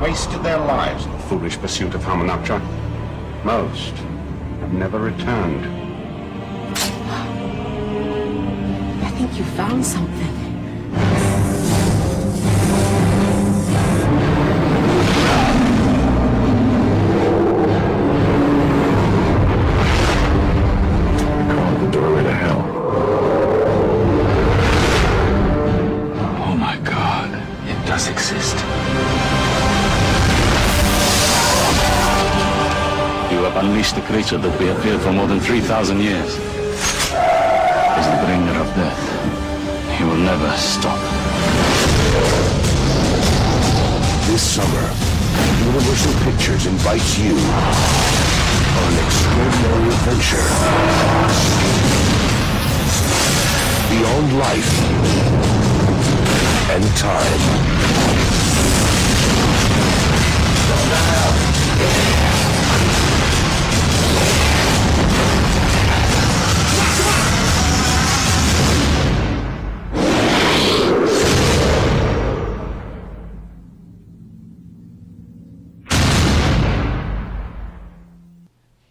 [0.00, 2.60] Wasted their lives in the foolish pursuit of Hamunaptra.
[3.44, 3.94] Most
[4.60, 5.66] have never returned.
[9.04, 10.47] I think you found something.
[34.08, 36.38] Creature that we have feared for more than 3,000 years.
[37.12, 38.96] As the bringer of death,
[39.98, 40.98] he will never stop.
[44.32, 44.86] This summer,
[45.60, 50.48] Universal Pictures invites you on an extraordinary adventure
[53.92, 54.72] beyond life
[56.72, 57.68] and time.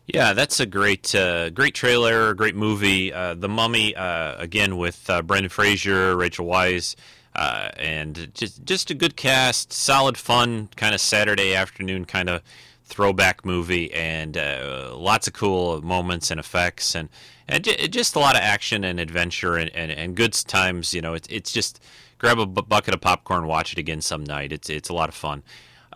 [0.08, 3.14] Yeah, that's a great, uh, great trailer, great movie.
[3.14, 6.96] Uh, the Mummy, uh, again with uh, Brendan Fraser, Rachel Weisz,
[7.36, 12.42] uh, and just just a good cast, solid fun, kind of Saturday afternoon kind of
[12.88, 17.10] throwback movie, and uh, lots of cool moments and effects, and
[17.48, 20.94] and j- just a lot of action and adventure, and, and, and good times.
[20.94, 21.82] You know, it's it's just
[22.18, 24.52] grab a bucket of popcorn, watch it again some night.
[24.52, 25.44] It's it's a lot of fun.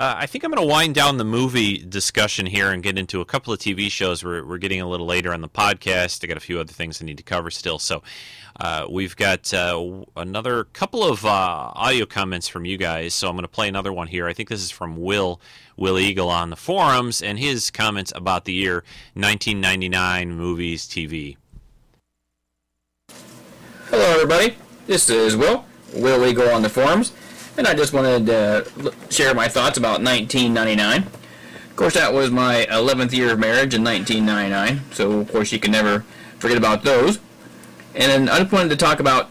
[0.01, 3.21] Uh, I think I'm going to wind down the movie discussion here and get into
[3.21, 4.23] a couple of TV shows.
[4.23, 6.23] We're, we're getting a little later on the podcast.
[6.23, 7.77] I got a few other things I need to cover still.
[7.77, 8.01] So
[8.59, 13.13] uh, we've got uh, another couple of uh, audio comments from you guys.
[13.13, 14.25] So I'm going to play another one here.
[14.25, 15.39] I think this is from Will
[15.77, 18.83] Will Eagle on the forums and his comments about the year
[19.13, 21.37] 1999 movies TV.
[23.91, 24.57] Hello, everybody.
[24.87, 27.13] This is Will, Will Eagle on the forums,
[27.57, 31.03] and I just wanted to share my thoughts about 1999.
[31.03, 35.59] Of course, that was my 11th year of marriage in 1999, so of course you
[35.59, 36.05] can never
[36.39, 37.19] forget about those.
[37.95, 39.29] And then I just wanted to talk about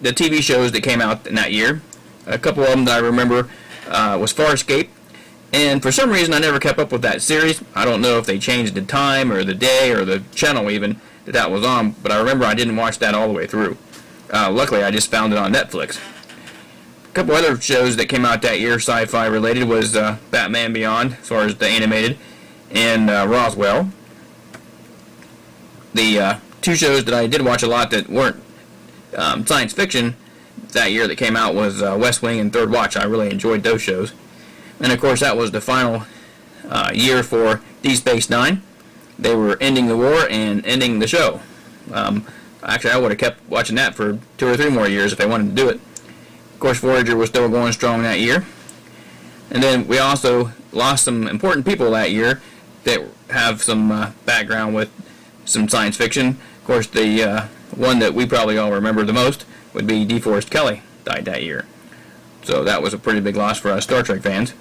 [0.00, 1.82] the TV shows that came out in that year.
[2.26, 3.48] A couple of them that I remember
[3.88, 4.88] uh, was Farscape,
[5.52, 7.62] and for some reason I never kept up with that series.
[7.74, 11.00] I don't know if they changed the time or the day or the channel even
[11.24, 13.76] that that was on, but I remember I didn't watch that all the way through.
[14.32, 15.98] Uh, luckily, I just found it on Netflix.
[17.08, 21.14] A couple other shows that came out that year, sci-fi related, was uh, Batman Beyond,
[21.20, 22.18] as far as the animated,
[22.70, 23.90] and uh, Roswell.
[25.94, 28.42] The uh, two shows that I did watch a lot that weren't
[29.16, 30.16] um, science fiction
[30.72, 32.96] that year that came out was uh, West Wing and Third Watch.
[32.96, 34.12] I really enjoyed those shows.
[34.80, 36.04] And of course, that was the final
[36.68, 38.62] uh, year for Deep Space Nine.
[39.18, 41.40] They were ending the war and ending the show.
[41.92, 42.26] Um,
[42.62, 45.26] actually, I would have kept watching that for two or three more years if they
[45.26, 45.80] wanted to do it.
[46.58, 48.44] Of course, Voyager was still going strong that year.
[49.52, 52.42] And then we also lost some important people that year
[52.82, 53.00] that
[53.30, 54.90] have some uh, background with
[55.44, 56.30] some science fiction.
[56.30, 57.46] Of course, the uh,
[57.76, 61.64] one that we probably all remember the most would be DeForest Kelley, died that year.
[62.42, 64.52] So that was a pretty big loss for us Star Trek fans.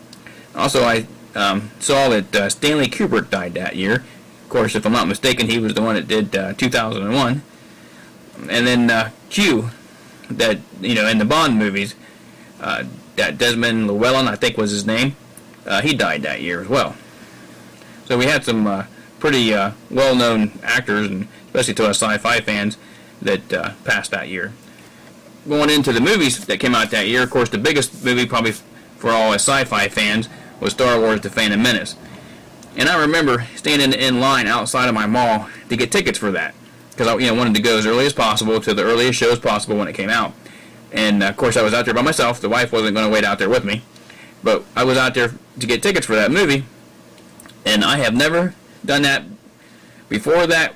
[0.54, 4.04] Also, I um, saw that uh, Stanley Kubrick died that year.
[4.44, 7.42] Of course, if I'm not mistaken, he was the one that did uh, 2001.
[8.52, 9.72] And then uh, Q,
[10.30, 11.96] that you know in the Bond movies,
[12.62, 12.84] uh,
[13.16, 15.16] that Desmond Llewellyn, I think was his name,
[15.66, 16.96] uh, he died that year as well.
[18.06, 18.86] So we had some uh,
[19.20, 22.78] pretty uh, well-known actors, and especially to us sci-fi fans,
[23.22, 24.54] that uh, passed that year.
[25.48, 28.52] Going into the movies that came out that year, of course, the biggest movie probably
[28.98, 31.96] for all us sci-fi fans was Star Wars: The Phantom Menace.
[32.76, 36.54] And I remember standing in line outside of my mall to get tickets for that
[36.98, 39.38] because I you know, wanted to go as early as possible to the earliest shows
[39.38, 40.34] possible when it came out.
[40.92, 42.42] And uh, of course, I was out there by myself.
[42.42, 43.84] The wife wasn't going to wait out there with me,
[44.44, 46.66] but I was out there to get tickets for that movie.
[47.66, 49.24] And I have never done that
[50.10, 50.74] before that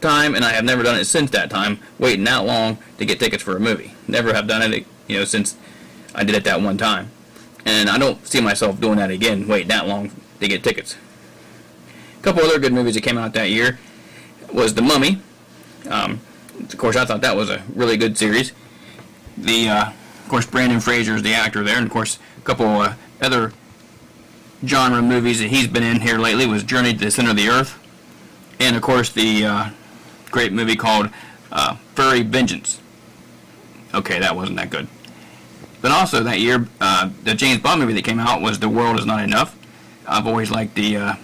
[0.00, 1.80] time, and I have never done it since that time.
[1.98, 3.94] Waiting that long to get tickets for a movie.
[4.06, 5.56] Never have done it, you know, since
[6.14, 7.10] I did it that one time.
[7.66, 9.48] And I don't see myself doing that again.
[9.48, 10.96] Waiting that long to get tickets.
[12.20, 13.80] A couple other good movies that came out that year
[14.52, 15.20] was The Mummy.
[15.88, 16.20] Um,
[16.60, 18.52] of course, I thought that was a really good series.
[19.36, 22.66] The, uh, of course, Brandon Fraser is the actor there, and of course, a couple
[22.66, 23.52] uh, other
[24.64, 27.48] genre movies that he's been in here lately was Journey to the Center of the
[27.48, 27.78] Earth,
[28.60, 29.70] and of course the uh,
[30.30, 31.10] great movie called
[31.52, 32.80] uh, Furry Vengeance.
[33.92, 34.88] Okay, that wasn't that good.
[35.82, 38.98] But also that year, uh, the James Bond movie that came out was The World
[38.98, 39.54] Is Not Enough.
[40.06, 41.14] I've always liked the uh,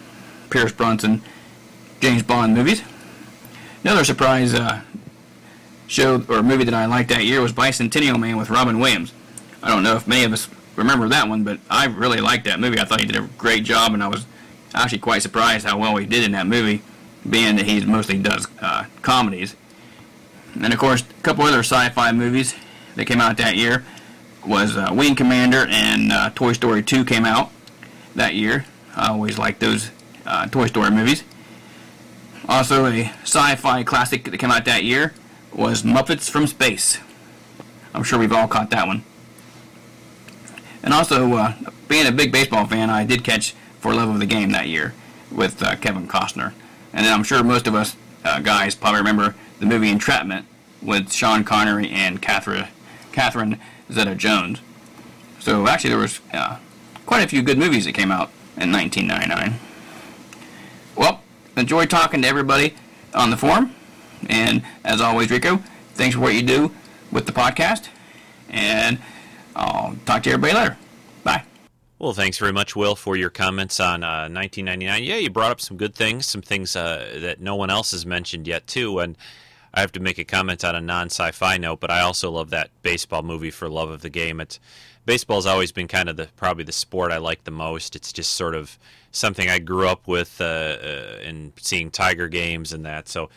[0.50, 1.22] Pierce Brosnan
[2.00, 2.82] James Bond movies.
[3.82, 4.82] Another surprise uh,
[5.86, 9.14] show or movie that I liked that year was Bicentennial Man with Robin Williams.
[9.62, 12.60] I don't know if many of us remember that one, but I really liked that
[12.60, 12.78] movie.
[12.78, 14.26] I thought he did a great job, and I was
[14.74, 16.82] actually quite surprised how well he did in that movie,
[17.28, 19.56] being that he mostly does uh, comedies.
[20.54, 22.54] And of course, a couple other sci-fi movies
[22.96, 23.84] that came out that year
[24.46, 27.50] was uh, Wing Commander and uh, Toy Story 2 came out
[28.14, 28.66] that year.
[28.94, 29.90] I always liked those
[30.26, 31.24] uh, Toy Story movies.
[32.50, 35.14] Also, a sci-fi classic that came out that year
[35.54, 36.98] was Muppets from Space.
[37.94, 39.04] I'm sure we've all caught that one.
[40.82, 41.54] And also, uh,
[41.86, 44.94] being a big baseball fan, I did catch For Love of the Game that year
[45.30, 46.52] with uh, Kevin Costner.
[46.92, 47.94] And then I'm sure most of us
[48.24, 50.44] uh, guys probably remember the movie Entrapment
[50.82, 52.66] with Sean Connery and Catherine,
[53.12, 53.60] Catherine
[53.92, 54.58] Zeta-Jones.
[55.38, 56.58] So actually, there was uh,
[57.06, 59.60] quite a few good movies that came out in 1999.
[60.96, 61.22] Well,
[61.60, 62.74] enjoy talking to everybody
[63.14, 63.74] on the forum.
[64.28, 65.62] And as always, Rico,
[65.94, 66.72] thanks for what you do
[67.12, 67.88] with the podcast.
[68.48, 68.98] And
[69.54, 70.76] I'll talk to everybody later.
[71.22, 71.44] Bye.
[71.98, 75.04] Well, thanks very much, Will, for your comments on uh, 1999.
[75.04, 78.04] Yeah, you brought up some good things, some things uh, that no one else has
[78.06, 78.98] mentioned yet, too.
[78.98, 79.16] And
[79.72, 82.70] I have to make a comment on a non-sci-fi note, but I also love that
[82.82, 84.40] baseball movie for love of the game.
[84.40, 84.58] It's
[85.06, 87.96] baseball's always been kind of the probably the sport I like the most.
[87.96, 88.78] It's just sort of
[89.12, 93.08] something I grew up with uh, uh, in seeing Tiger games and that.
[93.08, 93.28] So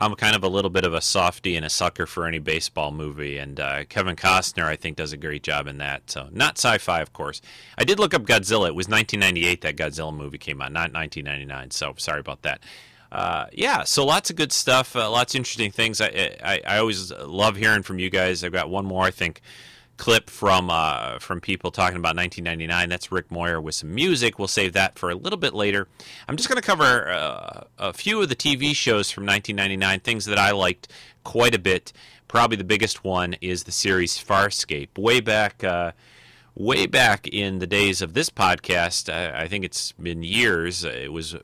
[0.00, 2.92] I'm kind of a little bit of a softy and a sucker for any baseball
[2.92, 3.36] movie.
[3.36, 6.08] And uh, Kevin Costner, I think, does a great job in that.
[6.10, 7.42] So not sci-fi, of course.
[7.76, 8.68] I did look up Godzilla.
[8.68, 11.72] It was 1998 that Godzilla movie came out, not 1999.
[11.72, 12.60] So sorry about that.
[13.10, 15.98] Uh, yeah, so lots of good stuff, uh, lots of interesting things.
[16.00, 18.44] I, I, I always love hearing from you guys.
[18.44, 19.40] I've got one more, I think,
[19.98, 22.88] clip from uh, from people talking about 1999.
[22.88, 24.38] That's Rick Moyer with some music.
[24.38, 25.88] We'll save that for a little bit later.
[26.26, 30.24] I'm just going to cover uh, a few of the TV shows from 1999, things
[30.24, 30.88] that I liked
[31.24, 31.92] quite a bit.
[32.28, 34.96] Probably the biggest one is the series Farscape.
[34.96, 35.62] Way back.
[35.62, 35.92] Uh,
[36.54, 40.82] way back in the days of this podcast, I, I think it's been years.
[40.82, 41.36] It was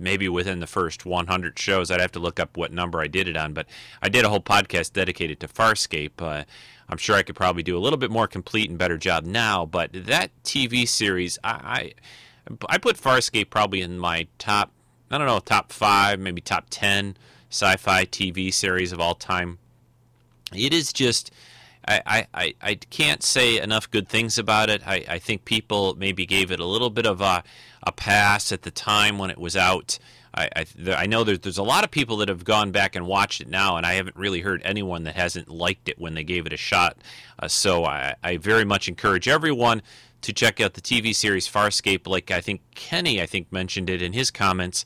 [0.00, 1.90] maybe within the first 100 shows.
[1.90, 3.66] I'd have to look up what number I did it on, but
[4.02, 6.12] I did a whole podcast dedicated to Farscape.
[6.18, 6.44] Uh,
[6.88, 9.64] I'm sure I could probably do a little bit more complete and better job now,
[9.64, 11.94] but that TV series, I,
[12.48, 14.72] I, I put Farscape probably in my top,
[15.10, 17.16] I don't know, top five, maybe top 10
[17.50, 19.58] sci-fi TV series of all time.
[20.52, 21.30] It is just.
[21.90, 24.82] I, I, I can't say enough good things about it.
[24.86, 27.42] I, I think people maybe gave it a little bit of a,
[27.82, 29.98] a pass at the time when it was out.
[30.34, 33.06] I, I, I, know there's, there's a lot of people that have gone back and
[33.06, 36.22] watched it now, and I haven't really heard anyone that hasn't liked it when they
[36.22, 36.96] gave it a shot.
[37.38, 39.82] Uh, so I, I very much encourage everyone
[40.22, 42.06] to check out the TV series Farscape.
[42.06, 44.84] Like I think Kenny, I think mentioned it in his comments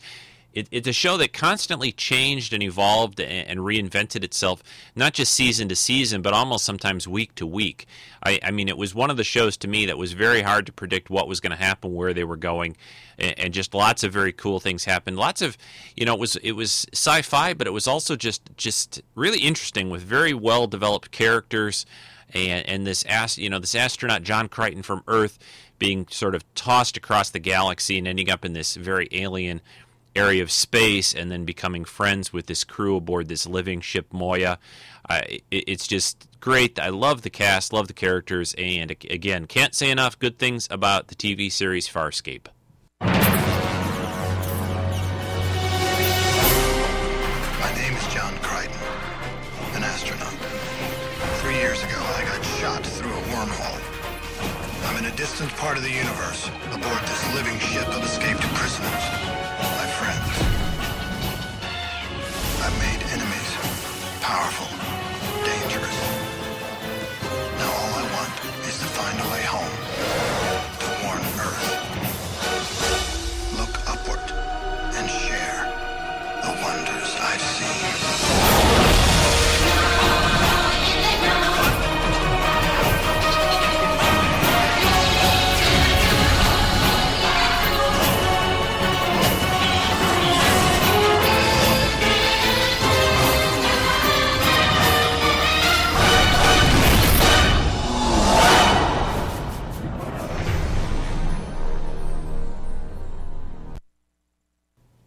[0.55, 4.63] it, it's a show that constantly changed and evolved and, and, reinvented itself,
[4.95, 7.87] not just season to season, but almost sometimes week to week.
[8.23, 10.67] I, I mean, it was one of the shows to me that was very hard
[10.67, 12.77] to predict what was going to happen, where they were going,
[13.19, 15.17] and, and, just lots of very cool things happened.
[15.17, 15.59] Lots of,
[15.97, 19.91] you know, it was it was sci-fi, but it was also just just really interesting
[19.91, 21.85] with very well developed characters.
[22.33, 25.39] And, and this ast- you know this astronaut John Crichton from Earth
[25.79, 29.61] being sort of tossed across the galaxy and ending up in this very alien
[30.17, 34.59] area of space and then becoming friends with this crew aboard this living ship Moya.
[35.09, 36.79] Uh, it, it's just great.
[36.79, 41.09] I love the cast, love the characters, and again, can't say enough good things about
[41.09, 42.47] the TV series Farscape.
[43.01, 43.11] My
[47.77, 48.79] name is John Crichton,
[49.75, 50.33] an astronaut.
[51.41, 53.81] Three years ago, I got shot through a wormhole.
[54.89, 59.14] I'm in a distant part of the universe, aboard this living ship of escaped prisoners
[64.25, 64.67] Powerful.
[65.45, 65.99] Dangerous.
[67.59, 68.33] Now all I want
[68.67, 69.77] is to find a way home.
[70.81, 71.69] To warn Earth.
[73.59, 74.25] Look upward
[74.97, 75.61] and share
[76.41, 78.44] the wonders I've seen.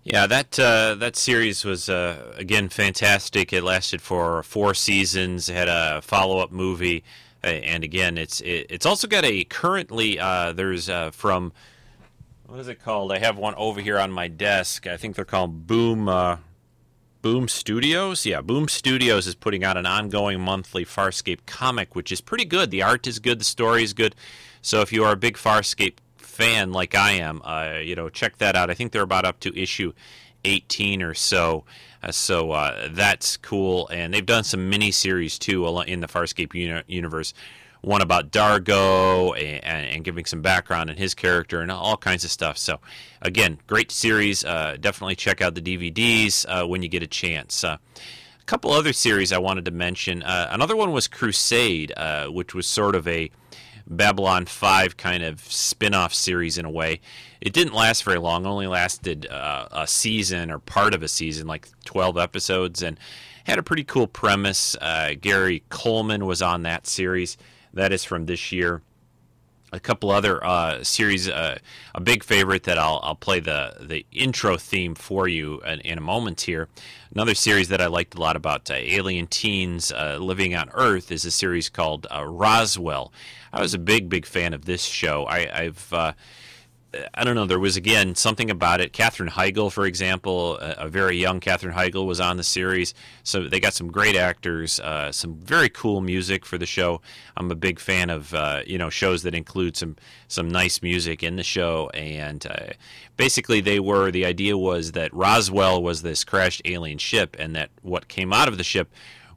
[0.08, 3.52] Yeah, that uh, that series was uh, again fantastic.
[3.52, 5.50] It lasted for four seasons.
[5.50, 7.04] It had a follow up movie,
[7.44, 11.52] uh, and again, it's it, it's also got a currently uh, there's uh, from
[12.46, 13.12] what is it called?
[13.12, 14.88] I have one over here on my desk.
[14.88, 16.38] I think they're called Boom uh,
[17.22, 18.26] Boom Studios.
[18.26, 22.72] Yeah, Boom Studios is putting out an ongoing monthly Farscape comic, which is pretty good.
[22.72, 24.16] The art is good, the story is good.
[24.62, 25.98] So if you are a big Farscape
[26.38, 28.69] fan like I am, uh, you know, check that out.
[28.69, 29.93] I think they're about up to issue
[30.45, 31.65] 18 or so.
[32.03, 33.88] Uh, so uh, that's cool.
[33.91, 37.34] And they've done some mini series too in the Farscape uni- universe
[37.81, 42.31] one about Dargo and, and, giving some background in his character and all kinds of
[42.31, 42.57] stuff.
[42.57, 42.80] So,
[43.22, 44.43] again, great series.
[44.43, 47.64] Uh, definitely check out the DVDs uh, when you get a chance.
[47.64, 47.77] Uh,
[48.41, 50.23] a couple other series I wanted to mention.
[50.23, 51.93] Uh, another one was Crusade,
[52.30, 53.30] which was sort of a
[53.89, 56.99] Babylon 5 kind of spin off series in a way.
[57.41, 61.47] It didn't last very long, only lasted uh, a season or part of a season,
[61.47, 62.99] like 12 episodes, and
[63.45, 64.76] had a pretty cool premise.
[65.22, 67.38] Gary Coleman was on that series.
[67.73, 68.81] That is from this year.
[69.73, 71.57] A couple other uh, series, uh,
[71.94, 75.98] a big favorite that I'll, I'll play the, the intro theme for you in, in,
[75.98, 76.69] a moment here.
[77.14, 81.11] Another series that I liked a lot about uh, alien teens uh, living on Earth
[81.11, 83.11] is a series called uh, Roswell.
[83.52, 85.26] I was a big, big fan of this show.
[85.26, 86.14] I, have uh,
[87.14, 87.45] I don't know.
[87.45, 88.94] There was again something about it.
[88.94, 92.94] Katherine Heigl, for example, a, a, very young Katherine Heigl was on the series.
[93.24, 97.02] So they got some great actors, uh, some very cool music for the show.
[97.36, 99.95] I'm a big fan of uh, you know shows that include some
[100.28, 101.90] some nice music in the show.
[101.94, 102.74] And uh,
[103.15, 107.69] basically, they were the idea was that Roswell was this crashed alien ship, and that
[107.82, 108.91] what came out of the ship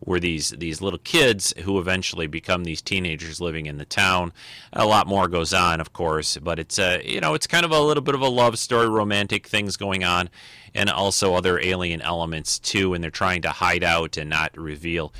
[0.05, 4.33] were these these little kids who eventually become these teenagers living in the town.
[4.73, 7.71] A lot more goes on, of course, but it's a you know it's kind of
[7.71, 10.31] a little bit of a love story, romantic things going on,
[10.75, 12.95] and also other alien elements too.
[12.95, 15.13] And they're trying to hide out and not reveal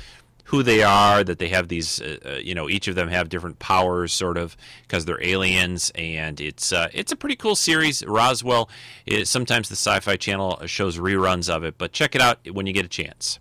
[0.45, 3.29] who they are that they have these uh, uh you know each of them have
[3.29, 8.05] different powers sort of because they're aliens and it's uh, it's a pretty cool series
[8.05, 8.69] roswell
[9.05, 12.73] it, sometimes the sci-fi channel shows reruns of it but check it out when you
[12.73, 13.39] get a chance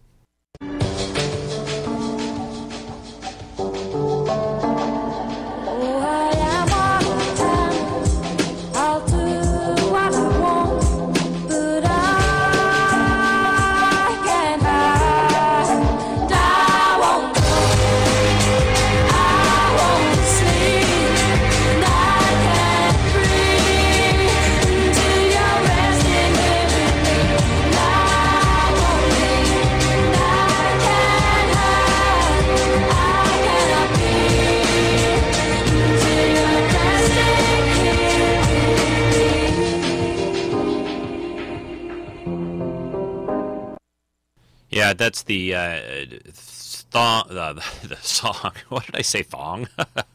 [44.80, 47.52] Yeah, that's the uh, thong, uh,
[47.82, 48.52] the song.
[48.70, 49.22] What did I say?
[49.22, 49.68] Thong.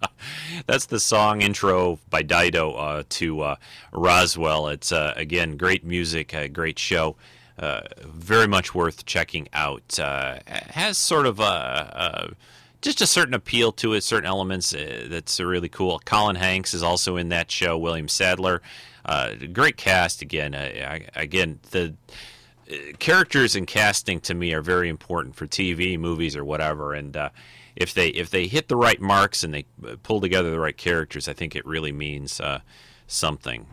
[0.66, 3.56] that's the song intro by Dido uh, to uh,
[3.92, 4.70] Roswell.
[4.70, 7.16] It's uh, again great music, great show.
[7.60, 9.98] Uh, very much worth checking out.
[9.98, 12.32] has sort of a, a,
[12.82, 16.02] just a certain appeal to it, certain elements that's really cool.
[16.06, 17.78] Colin Hanks is also in that show.
[17.78, 18.64] William Sadler,
[19.54, 20.56] great cast again.
[21.16, 21.94] again the
[23.00, 26.94] characters and casting to me are very important for TV, movies, or whatever.
[26.94, 27.30] And uh,
[27.76, 30.78] if they if they hit the right marks and they uh, pull together the right
[30.78, 32.60] characters, I think it really means uh,
[33.08, 33.68] something.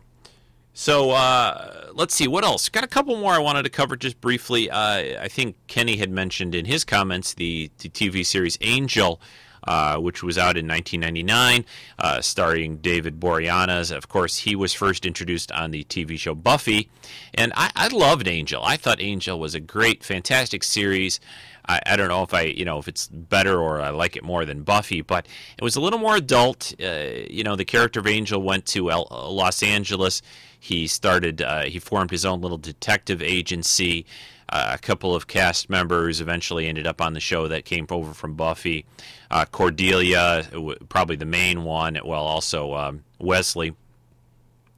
[0.74, 2.69] So uh, let's see what else.
[2.69, 4.70] Got a couple more I wanted to cover just briefly.
[4.70, 9.20] Uh, I think Kenny had mentioned in his comments the, the TV series Angel.
[9.64, 11.64] Uh, which was out in 1999,
[12.01, 13.97] uh, starring David Boreanaz.
[13.97, 16.90] Of course, he was first introduced on the TV show Buffy,
[17.32, 18.60] and I, I loved Angel.
[18.64, 21.20] I thought Angel was a great, fantastic series.
[21.68, 24.24] I, I, don't know if I, you know, if it's better or I like it
[24.24, 25.26] more than Buffy, but
[25.56, 26.74] it was a little more adult.
[26.82, 30.22] Uh, you know, the character of Angel went to Los Angeles.
[30.59, 34.06] He started, uh, he formed his own little detective agency.
[34.54, 38.34] A couple of cast members eventually ended up on the show that came over from
[38.34, 38.84] Buffy.
[39.30, 40.46] Uh, Cordelia,
[40.90, 41.98] probably the main one.
[42.04, 43.74] Well, also um, Wesley.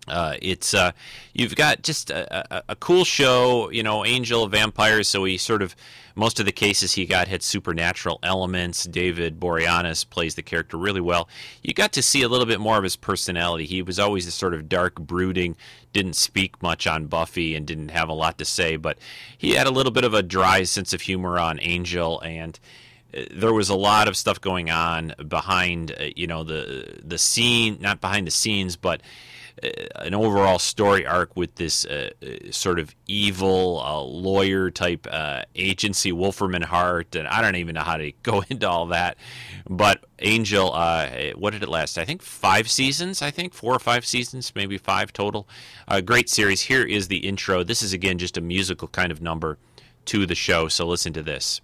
[0.07, 0.93] Uh, it's uh,
[1.33, 5.09] you've got just a, a, a, cool show, you know, Angel Vampires.
[5.09, 5.75] So he sort of
[6.15, 8.85] most of the cases he got had supernatural elements.
[8.85, 11.29] David Boreanaz plays the character really well.
[11.63, 13.65] You got to see a little bit more of his personality.
[13.65, 15.57] He was always this sort of dark, brooding,
[15.93, 18.99] didn't speak much on Buffy and didn't have a lot to say, but
[19.37, 22.61] he had a little bit of a dry sense of humor on Angel and
[23.17, 27.19] uh, there was a lot of stuff going on behind uh, you know the the
[27.19, 29.01] scene not behind the scenes but
[29.97, 35.43] an overall story arc with this uh, uh sort of evil uh, lawyer type uh,
[35.55, 39.17] agency, Wolfram and Hart, and I don't even know how to go into all that.
[39.69, 40.73] But Angel,
[41.37, 41.99] what did it last?
[41.99, 43.23] I think five seasons.
[43.23, 45.49] I think four or five seasons, maybe five total.
[46.05, 46.63] great series.
[46.63, 47.63] Here is the intro.
[47.63, 49.59] This is again just a musical kind of number
[50.07, 50.69] to the show.
[50.69, 51.61] So listen to this.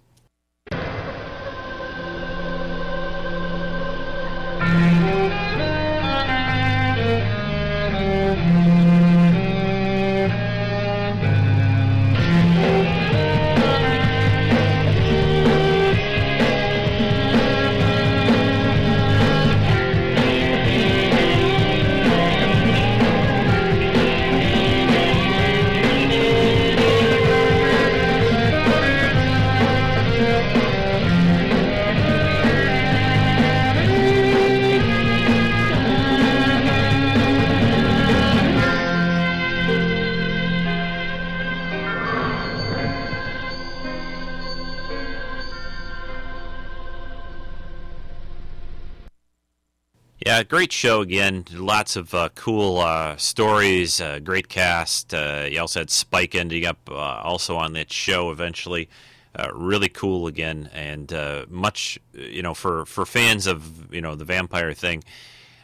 [50.23, 51.45] Yeah, great show again.
[51.51, 55.15] Lots of uh, cool uh, stories, uh, great cast.
[55.15, 58.87] Uh, you also had Spike ending up uh, also on that show eventually.
[59.33, 61.11] Uh, really cool again, and
[61.49, 65.03] much you know for for fans of you know the vampire thing.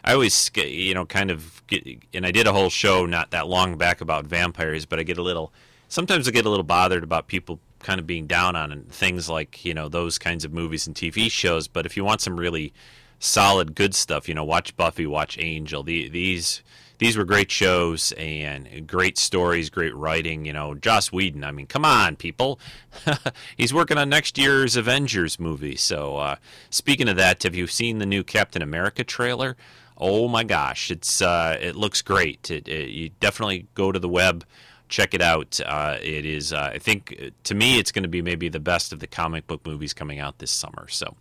[0.04, 1.86] I always you know kind of get,
[2.16, 5.20] and I did a whole show not that long back about vampires, but I get
[5.20, 5.54] a little
[5.88, 9.64] sometimes I get a little bothered about people kind of being down on things like
[9.64, 11.68] you know those kinds of movies and TV shows.
[11.68, 12.74] But if you want some really
[13.20, 14.28] solid good stuff.
[14.28, 15.84] You know, watch Buffy, watch Angel.
[15.84, 16.62] The, these
[17.00, 20.46] these were great shows and great stories, great writing.
[20.46, 21.44] You know, Joss Whedon.
[21.44, 22.60] I mean, come on, people.
[23.58, 25.76] He's working on next year's Avengers movie.
[25.76, 26.36] So, uh,
[26.70, 29.56] speaking of that, have you seen the new Captain America trailer?
[30.00, 32.52] Oh my gosh, it's uh, it looks great.
[32.52, 34.44] It, it, you definitely go to the web,
[34.90, 35.60] check it out.
[35.66, 38.94] Uh, it is, uh, I think, to me, it's going to be maybe the best
[38.94, 40.88] of the comic book movies coming out this summer.
[40.88, 41.16] So.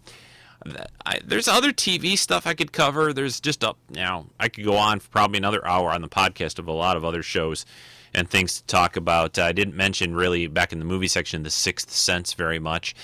[1.04, 3.12] I, there's other TV stuff I could cover.
[3.12, 6.08] There's just a you know I could go on for probably another hour on the
[6.08, 7.64] podcast of a lot of other shows
[8.14, 9.38] and things to talk about.
[9.38, 12.94] I didn't mention really back in the movie section the Sixth Sense very much.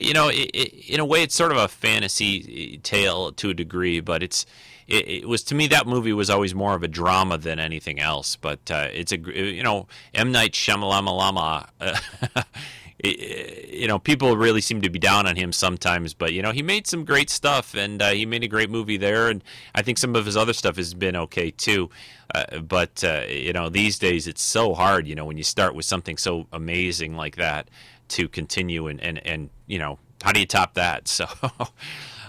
[0.00, 3.50] You know, it, it, in a way, it's sort of a fantasy uh, tale to
[3.50, 4.46] a degree, but it's
[4.86, 7.98] it, it, was to me that movie was always more of a drama than anything
[7.98, 8.36] else.
[8.36, 11.68] But uh, it's a you know M Night Shyamalan.
[11.80, 12.42] Uh,
[13.04, 16.62] you know, people really seem to be down on him sometimes, but you know, he
[16.62, 19.42] made some great stuff, and uh, he made a great movie there, and
[19.74, 21.90] I think some of his other stuff has been okay too.
[22.34, 25.06] Uh, but uh, you know, these days it's so hard.
[25.06, 27.68] You know, when you start with something so amazing like that,
[28.08, 31.08] to continue and and and you know, how do you top that?
[31.18, 31.26] So.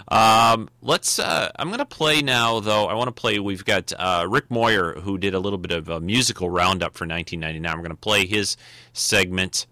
[0.08, 1.20] Um, let's.
[1.20, 2.86] Uh, I'm going to play now, though.
[2.86, 3.38] I want to play.
[3.38, 7.06] We've got uh, Rick Moyer, who did a little bit of a musical roundup for
[7.06, 7.76] 1999.
[7.76, 8.56] We're going to play his
[8.92, 9.66] segment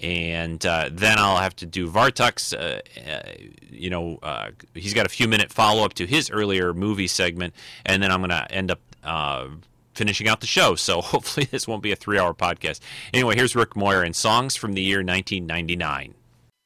[0.00, 2.52] and uh, then I'll have to do Vartuk's.
[2.52, 3.32] Uh, uh,
[3.70, 7.54] you know, uh, he's got a few minute follow up to his earlier movie segment,
[7.84, 9.48] and then I'm going to end up uh,
[9.94, 10.74] finishing out the show.
[10.76, 12.80] So hopefully this won't be a three hour podcast.
[13.12, 16.14] Anyway, here's Rick Moyer and songs from the year 1999.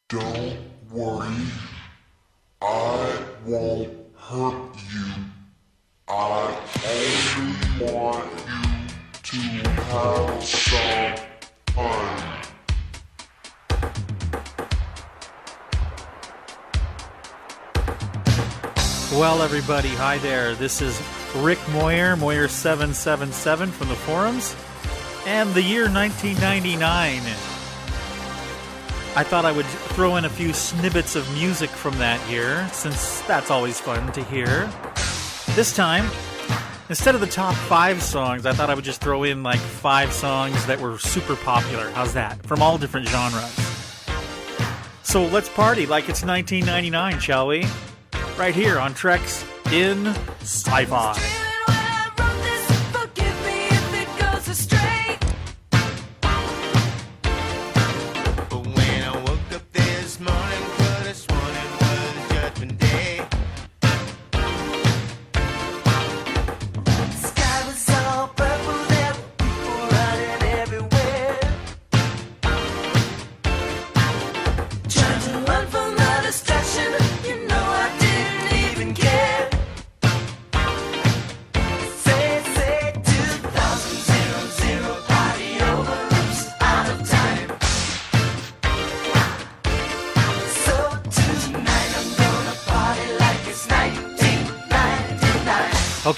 [0.09, 0.56] Don't
[0.90, 1.34] worry,
[2.60, 5.24] I won't hurt you.
[6.09, 8.30] I only want
[9.32, 11.16] you to have some
[11.74, 12.51] fun.
[19.12, 20.55] Well, everybody, hi there.
[20.55, 20.98] This is
[21.36, 24.56] Rick Moyer, Moyer777 from the forums,
[25.26, 27.20] and the year 1999.
[29.14, 33.20] I thought I would throw in a few snippets of music from that year, since
[33.22, 34.70] that's always fun to hear.
[35.55, 36.10] This time,
[36.89, 40.10] instead of the top five songs, I thought I would just throw in like five
[40.10, 41.90] songs that were super popular.
[41.90, 42.43] How's that?
[42.47, 43.52] From all different genres.
[45.02, 47.66] So let's party like it's 1999, shall we?
[48.38, 50.06] Right here on Treks in
[50.40, 51.41] Sci Fi.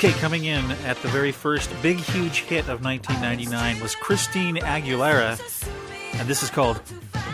[0.04, 5.40] Okay, coming in at the very first big, huge hit of 1999 was Christina Aguilera,
[6.20, 6.78] and this is called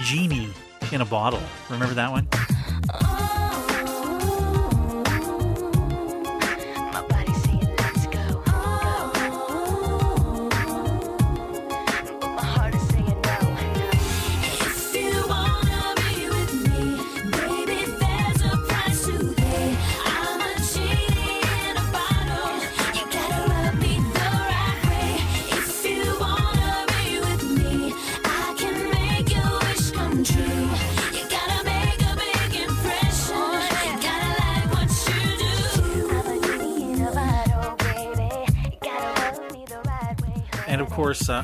[0.02, 0.50] Genie
[0.92, 1.42] in a Bottle.
[1.68, 2.28] Remember that one?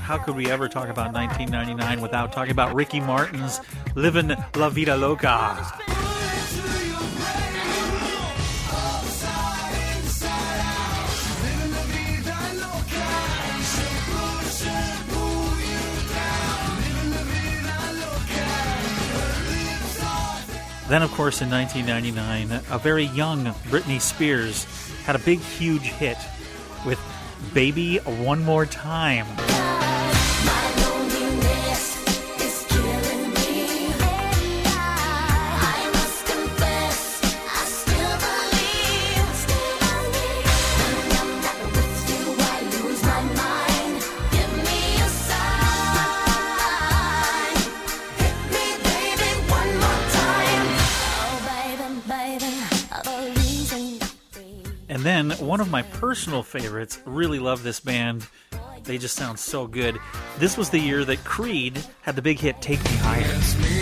[0.06, 3.60] How could we ever talk about 1999 without talking about Ricky Martin's
[3.96, 5.56] Living La Vida Loca?
[20.88, 24.66] Then, of course, in 1999, a very young Britney Spears
[25.04, 26.18] had a big, huge hit
[26.86, 27.00] with
[27.52, 29.26] Baby One More Time.
[56.16, 58.26] Personal favorites, really love this band.
[58.84, 59.98] They just sound so good.
[60.38, 63.75] This was the year that Creed had the big hit Take Me Higher.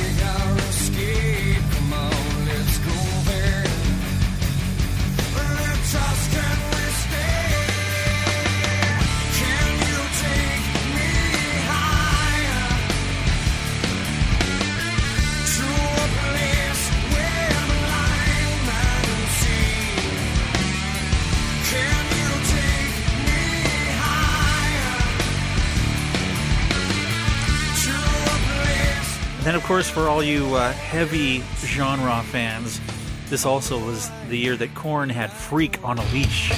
[29.75, 32.81] Course, for all you uh, heavy genre fans,
[33.29, 36.53] this also was the year that Korn had Freak on a Leash.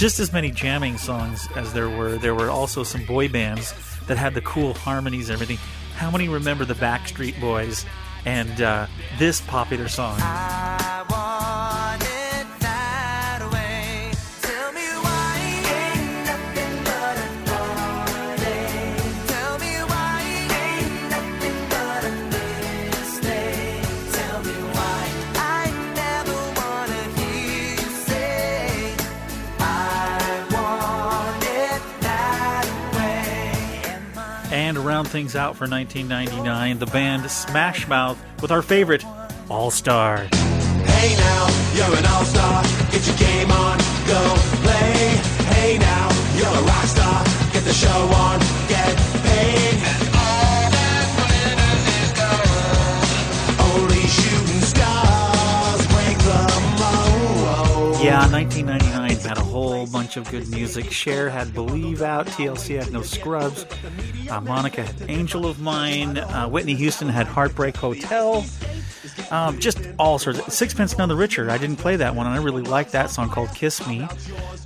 [0.00, 3.74] Just as many jamming songs as there were, there were also some boy bands
[4.06, 5.58] that had the cool harmonies and everything.
[5.94, 7.84] How many remember the Backstreet Boys
[8.24, 8.86] and uh,
[9.18, 10.18] this popular song?
[10.18, 10.69] And
[35.00, 39.02] round things out for 1999, the band Smash Mouth with our favorite,
[39.48, 40.18] All Star.
[40.18, 42.62] Hey now, you're an all-star.
[42.92, 45.16] Get your game on, go play.
[45.56, 47.24] Hey now, you're a rock star.
[47.50, 48.94] Get the show on, get
[49.24, 49.99] paid.
[58.02, 60.90] Yeah, 1999 had a whole bunch of good music.
[60.90, 63.66] Cher had Believe Out, TLC had No Scrubs,
[64.30, 68.42] uh, Monica had Angel of Mine, uh, Whitney Houston had Heartbreak Hotel.
[69.30, 70.38] Um, just all sorts.
[70.38, 71.50] Of, Sixpence None the Richer.
[71.50, 74.08] I didn't play that one, and I really liked that song called "Kiss Me."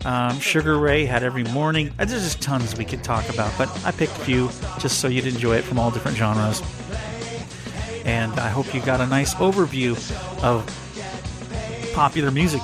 [0.04, 3.68] Um, Sugar Ray had "Every Morning." Uh, There's just tons we could talk about, but
[3.84, 4.48] I picked a few
[4.78, 6.62] just so you'd enjoy it from all different genres.
[8.04, 9.92] And I hope you got a nice overview
[10.44, 10.64] of
[11.94, 12.62] popular music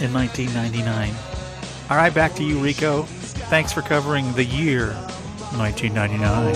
[0.00, 1.12] in 1999.
[1.90, 3.04] All right, back to you, Rico.
[3.48, 4.92] Thanks for covering the year
[5.56, 6.52] 1999.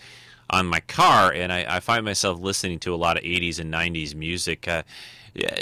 [0.49, 3.71] on my car, and I, I find myself listening to a lot of 80s and
[3.71, 4.67] 90s music.
[4.67, 4.81] Uh,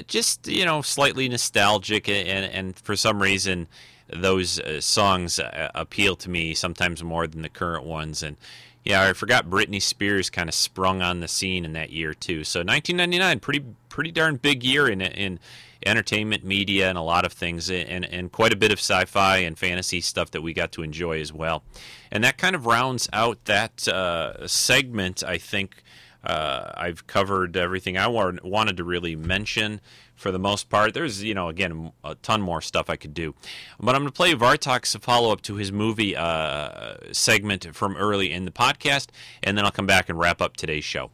[0.08, 3.68] just you know, slightly nostalgic, and and for some reason,
[4.08, 8.38] those uh, songs uh, appeal to me sometimes more than the current ones, and.
[8.84, 12.44] Yeah, I forgot Britney Spears kind of sprung on the scene in that year too.
[12.44, 15.40] So 1999, pretty pretty darn big year in in
[15.86, 19.58] entertainment media and a lot of things, and and quite a bit of sci-fi and
[19.58, 21.64] fantasy stuff that we got to enjoy as well.
[22.12, 25.24] And that kind of rounds out that uh, segment.
[25.24, 25.84] I think
[26.24, 29.80] uh, I've covered everything I wa- wanted to really mention
[30.22, 30.94] for the most part.
[30.94, 33.34] There's, you know, again, a ton more stuff I could do.
[33.80, 38.32] But I'm going to play Vartok's follow up to his movie uh, segment from early
[38.32, 39.08] in the podcast,
[39.44, 41.12] and then I'll come back and wrap up today's show.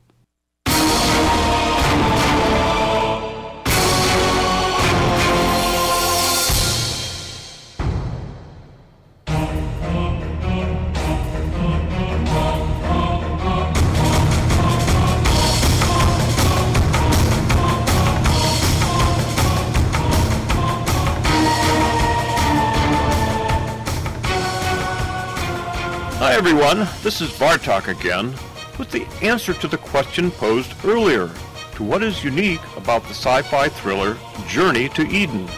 [26.38, 28.32] Everyone, this is Bartok again
[28.78, 31.32] with the answer to the question posed earlier
[31.74, 34.16] to what is unique about the sci-fi thriller
[34.48, 35.50] Journey to Eden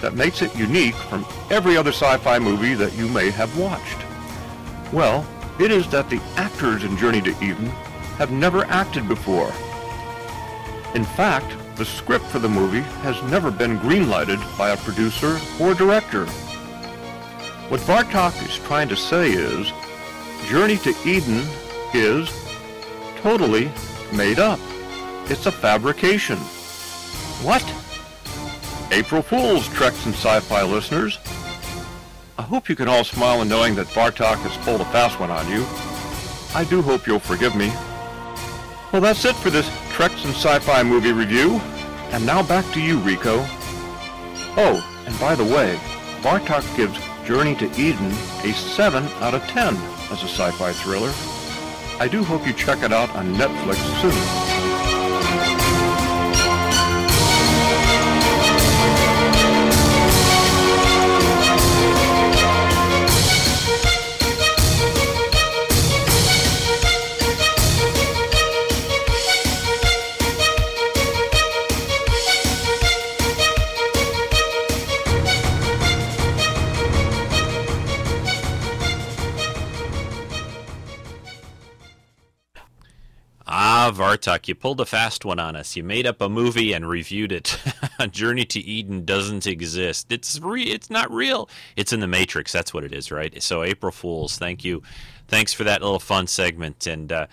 [0.00, 3.98] that makes it unique from every other sci-fi movie that you may have watched.
[4.90, 5.26] Well,
[5.60, 7.66] it is that the actors in Journey to Eden
[8.16, 9.52] have never acted before.
[10.94, 15.74] In fact, the script for the movie has never been greenlighted by a producer or
[15.74, 16.24] director.
[17.68, 19.70] What Bartok is trying to say is,
[20.46, 21.46] Journey to Eden
[21.94, 22.30] is
[23.18, 23.70] totally
[24.12, 24.58] made up.
[25.26, 26.36] It's a fabrication.
[27.44, 27.62] What?
[28.92, 31.18] April Fools, Treks and Sci-Fi listeners.
[32.38, 35.30] I hope you can all smile in knowing that Bartok has pulled a fast one
[35.30, 35.64] on you.
[36.54, 37.68] I do hope you'll forgive me.
[38.92, 41.60] Well, that's it for this Treks and Sci-Fi movie review.
[42.10, 43.38] And now back to you, Rico.
[44.58, 45.78] Oh, and by the way,
[46.20, 48.10] Bartok gives Journey to Eden
[48.44, 49.76] a 7 out of 10
[50.12, 51.12] as a sci-fi thriller.
[51.98, 54.51] I do hope you check it out on Netflix soon.
[83.84, 85.74] Ah, you pulled a fast one on us.
[85.74, 87.58] You made up a movie and reviewed it.
[88.12, 90.12] Journey to Eden doesn't exist.
[90.12, 91.48] It's re- it's not real.
[91.74, 92.52] It's in the Matrix.
[92.52, 93.42] That's what it is, right?
[93.42, 94.84] So April Fools, thank you.
[95.26, 97.26] Thanks for that little fun segment and uh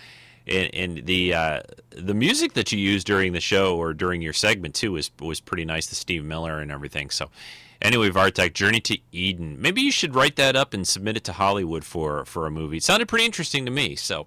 [0.48, 1.62] and, and the uh,
[1.92, 5.40] the music that you used during the show or during your segment too was was
[5.40, 5.86] pretty nice.
[5.86, 7.12] The Steve Miller and everything.
[7.12, 7.30] So
[7.80, 9.62] anyway, Vartek, Journey to Eden.
[9.62, 12.78] Maybe you should write that up and submit it to Hollywood for for a movie.
[12.78, 13.96] It sounded pretty interesting to me.
[13.96, 14.26] So.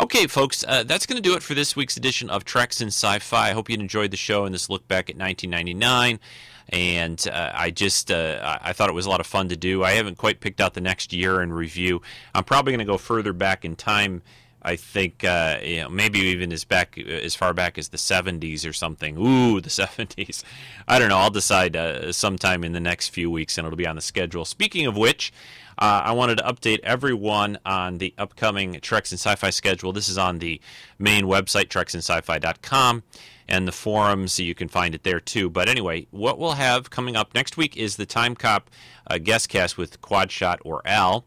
[0.00, 2.86] Okay, folks, uh, that's going to do it for this week's edition of Treks and
[2.86, 3.48] Sci-Fi.
[3.48, 6.20] I hope you enjoyed the show and this look back at 1999.
[6.68, 9.82] And uh, I just uh, I thought it was a lot of fun to do.
[9.82, 12.00] I haven't quite picked out the next year in review.
[12.32, 14.22] I'm probably going to go further back in time.
[14.62, 18.68] I think uh, you know maybe even as back as far back as the 70s
[18.68, 19.16] or something.
[19.16, 20.44] Ooh, the 70s.
[20.86, 21.18] I don't know.
[21.18, 24.44] I'll decide uh, sometime in the next few weeks, and it'll be on the schedule.
[24.44, 25.32] Speaking of which.
[25.78, 29.92] Uh, I wanted to update everyone on the upcoming Treks and Sci-Fi schedule.
[29.92, 30.60] This is on the
[30.98, 33.04] main website, treksandsci-fi.com,
[33.48, 34.32] and the forums.
[34.32, 35.48] So you can find it there too.
[35.48, 38.70] But anyway, what we'll have coming up next week is the Time Cop
[39.06, 41.24] uh, guest cast with Quadshot or Al.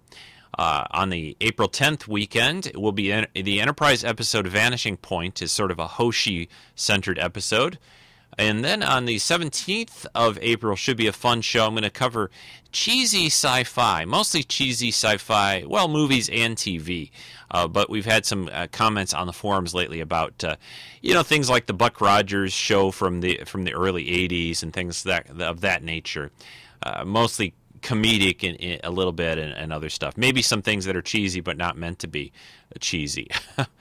[0.59, 5.41] Uh, on the April 10th weekend, it will be en- the Enterprise episode Vanishing Point
[5.41, 7.79] is sort of a Hoshi-centered episode.
[8.37, 11.65] And then on the 17th of April should be a fun show.
[11.65, 12.31] I'm going to cover
[12.71, 17.11] cheesy sci fi, mostly cheesy sci fi, well, movies and TV.
[17.49, 20.55] Uh, but we've had some uh, comments on the forums lately about, uh,
[21.01, 24.71] you know, things like the Buck Rogers show from the from the early '80s and
[24.71, 26.31] things that of that nature.
[26.81, 30.17] Uh, mostly comedic in, in a little bit and, and other stuff.
[30.17, 32.31] Maybe some things that are cheesy but not meant to be
[32.79, 33.29] cheesy.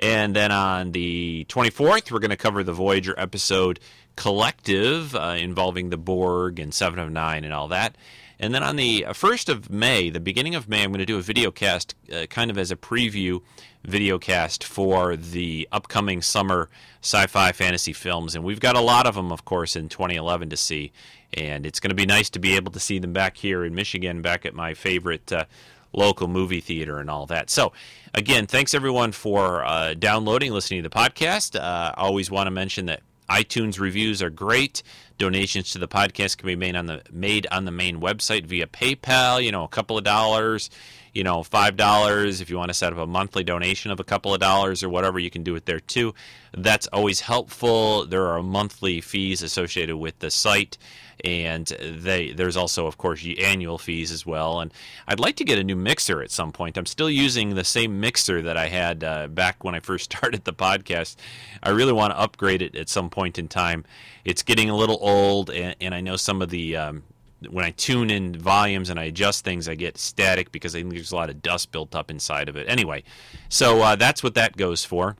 [0.00, 3.78] And then on the 24th, we're going to cover the Voyager episode
[4.16, 7.96] Collective uh, involving the Borg and Seven of Nine and all that.
[8.38, 11.18] And then on the 1st of May, the beginning of May, I'm going to do
[11.18, 13.42] a video cast uh, kind of as a preview
[13.84, 16.70] video cast for the upcoming summer
[17.02, 18.34] sci fi fantasy films.
[18.34, 20.92] And we've got a lot of them, of course, in 2011 to see.
[21.34, 23.74] And it's going to be nice to be able to see them back here in
[23.74, 25.30] Michigan, back at my favorite.
[25.30, 25.44] Uh,
[25.92, 27.50] local movie theater and all that.
[27.50, 27.72] So,
[28.14, 31.58] again, thanks everyone for uh, downloading, listening to the podcast.
[31.58, 34.82] Uh, I always want to mention that iTunes reviews are great.
[35.18, 38.66] Donations to the podcast can be made on the made on the main website via
[38.66, 39.42] PayPal.
[39.42, 40.70] You know, a couple of dollars.
[41.12, 44.04] You know, five dollars if you want to set up a monthly donation of a
[44.04, 46.14] couple of dollars or whatever, you can do it there too.
[46.56, 48.06] That's always helpful.
[48.06, 50.78] There are monthly fees associated with the site
[51.24, 54.72] and they there's also of course annual fees as well and
[55.08, 58.00] i'd like to get a new mixer at some point i'm still using the same
[58.00, 61.16] mixer that i had uh, back when i first started the podcast
[61.62, 63.84] i really want to upgrade it at some point in time
[64.24, 67.02] it's getting a little old and, and i know some of the um,
[67.48, 70.92] when I tune in volumes and I adjust things, I get static because I think
[70.92, 72.68] there's a lot of dust built up inside of it.
[72.68, 73.02] Anyway,
[73.48, 75.16] so uh, that's what that goes for.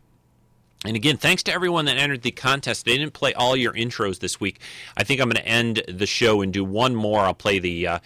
[0.84, 2.86] And again, thanks to everyone that entered the contest.
[2.86, 4.60] They didn't play all your intros this week.
[4.96, 7.20] I think I'm going to end the show and do one more.
[7.20, 7.98] I'll play the uh,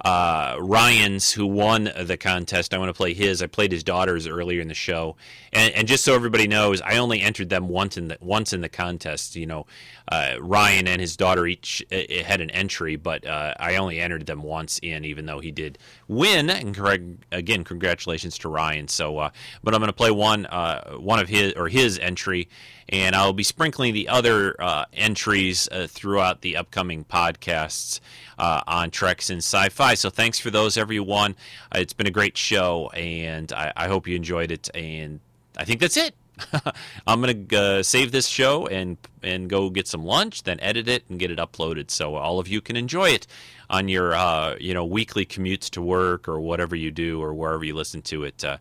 [0.00, 2.74] uh, Ryan's, who won the contest.
[2.74, 3.42] I want to play his.
[3.42, 5.16] I played his daughters earlier in the show,
[5.52, 8.60] and, and just so everybody knows, I only entered them once in the once in
[8.60, 9.36] the contest.
[9.36, 9.66] You know,
[10.08, 14.26] uh, Ryan and his daughter each uh, had an entry, but uh, I only entered
[14.26, 15.78] them once in, even though he did
[16.08, 16.50] win.
[16.50, 18.88] And correct, again, congratulations to Ryan.
[18.88, 19.30] So, uh,
[19.64, 22.48] but I'm going to play one uh, one of his or his entry,
[22.88, 28.00] and I'll be sprinkling the other uh, entries uh, throughout the upcoming podcasts
[28.38, 29.94] uh, on Treks and Sci-Fi.
[29.94, 31.34] So thanks for those, everyone.
[31.74, 34.70] Uh, it's been a great show, and I, I hope you enjoyed it.
[34.74, 35.20] And
[35.56, 36.14] I think that's it.
[37.06, 41.04] I'm gonna uh, save this show and and go get some lunch, then edit it
[41.08, 43.26] and get it uploaded, so all of you can enjoy it
[43.70, 47.64] on your uh, you know weekly commutes to work or whatever you do or wherever
[47.64, 48.44] you listen to it.
[48.44, 48.58] Uh,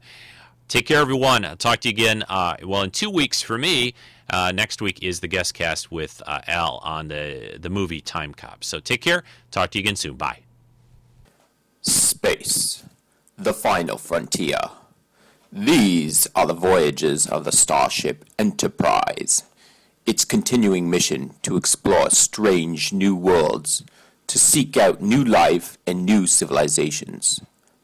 [0.68, 1.46] take care, everyone.
[1.46, 2.24] I'll talk to you again.
[2.28, 3.94] Uh, well, in two weeks for me.
[4.30, 8.64] Uh, next week is the guest cast with uh, Al on the the movie Timecop.
[8.64, 9.24] So take care.
[9.52, 10.16] Talk to you again soon.
[10.16, 10.40] Bye.
[11.82, 12.84] Space,
[13.38, 14.58] the final frontier.
[15.52, 19.44] These are the voyages of the Starship Enterprise.
[20.06, 23.84] Its continuing mission to explore strange new worlds,
[24.28, 27.42] to seek out new life and new civilizations,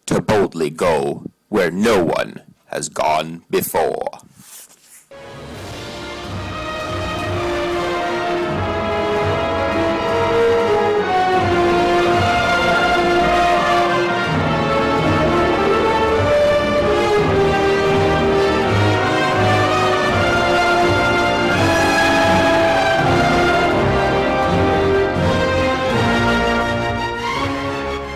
[0.07, 2.41] to boldly go where no one
[2.71, 4.09] has gone before.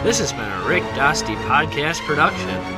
[0.03, 2.74] This has been a Rick Dosty podcast production.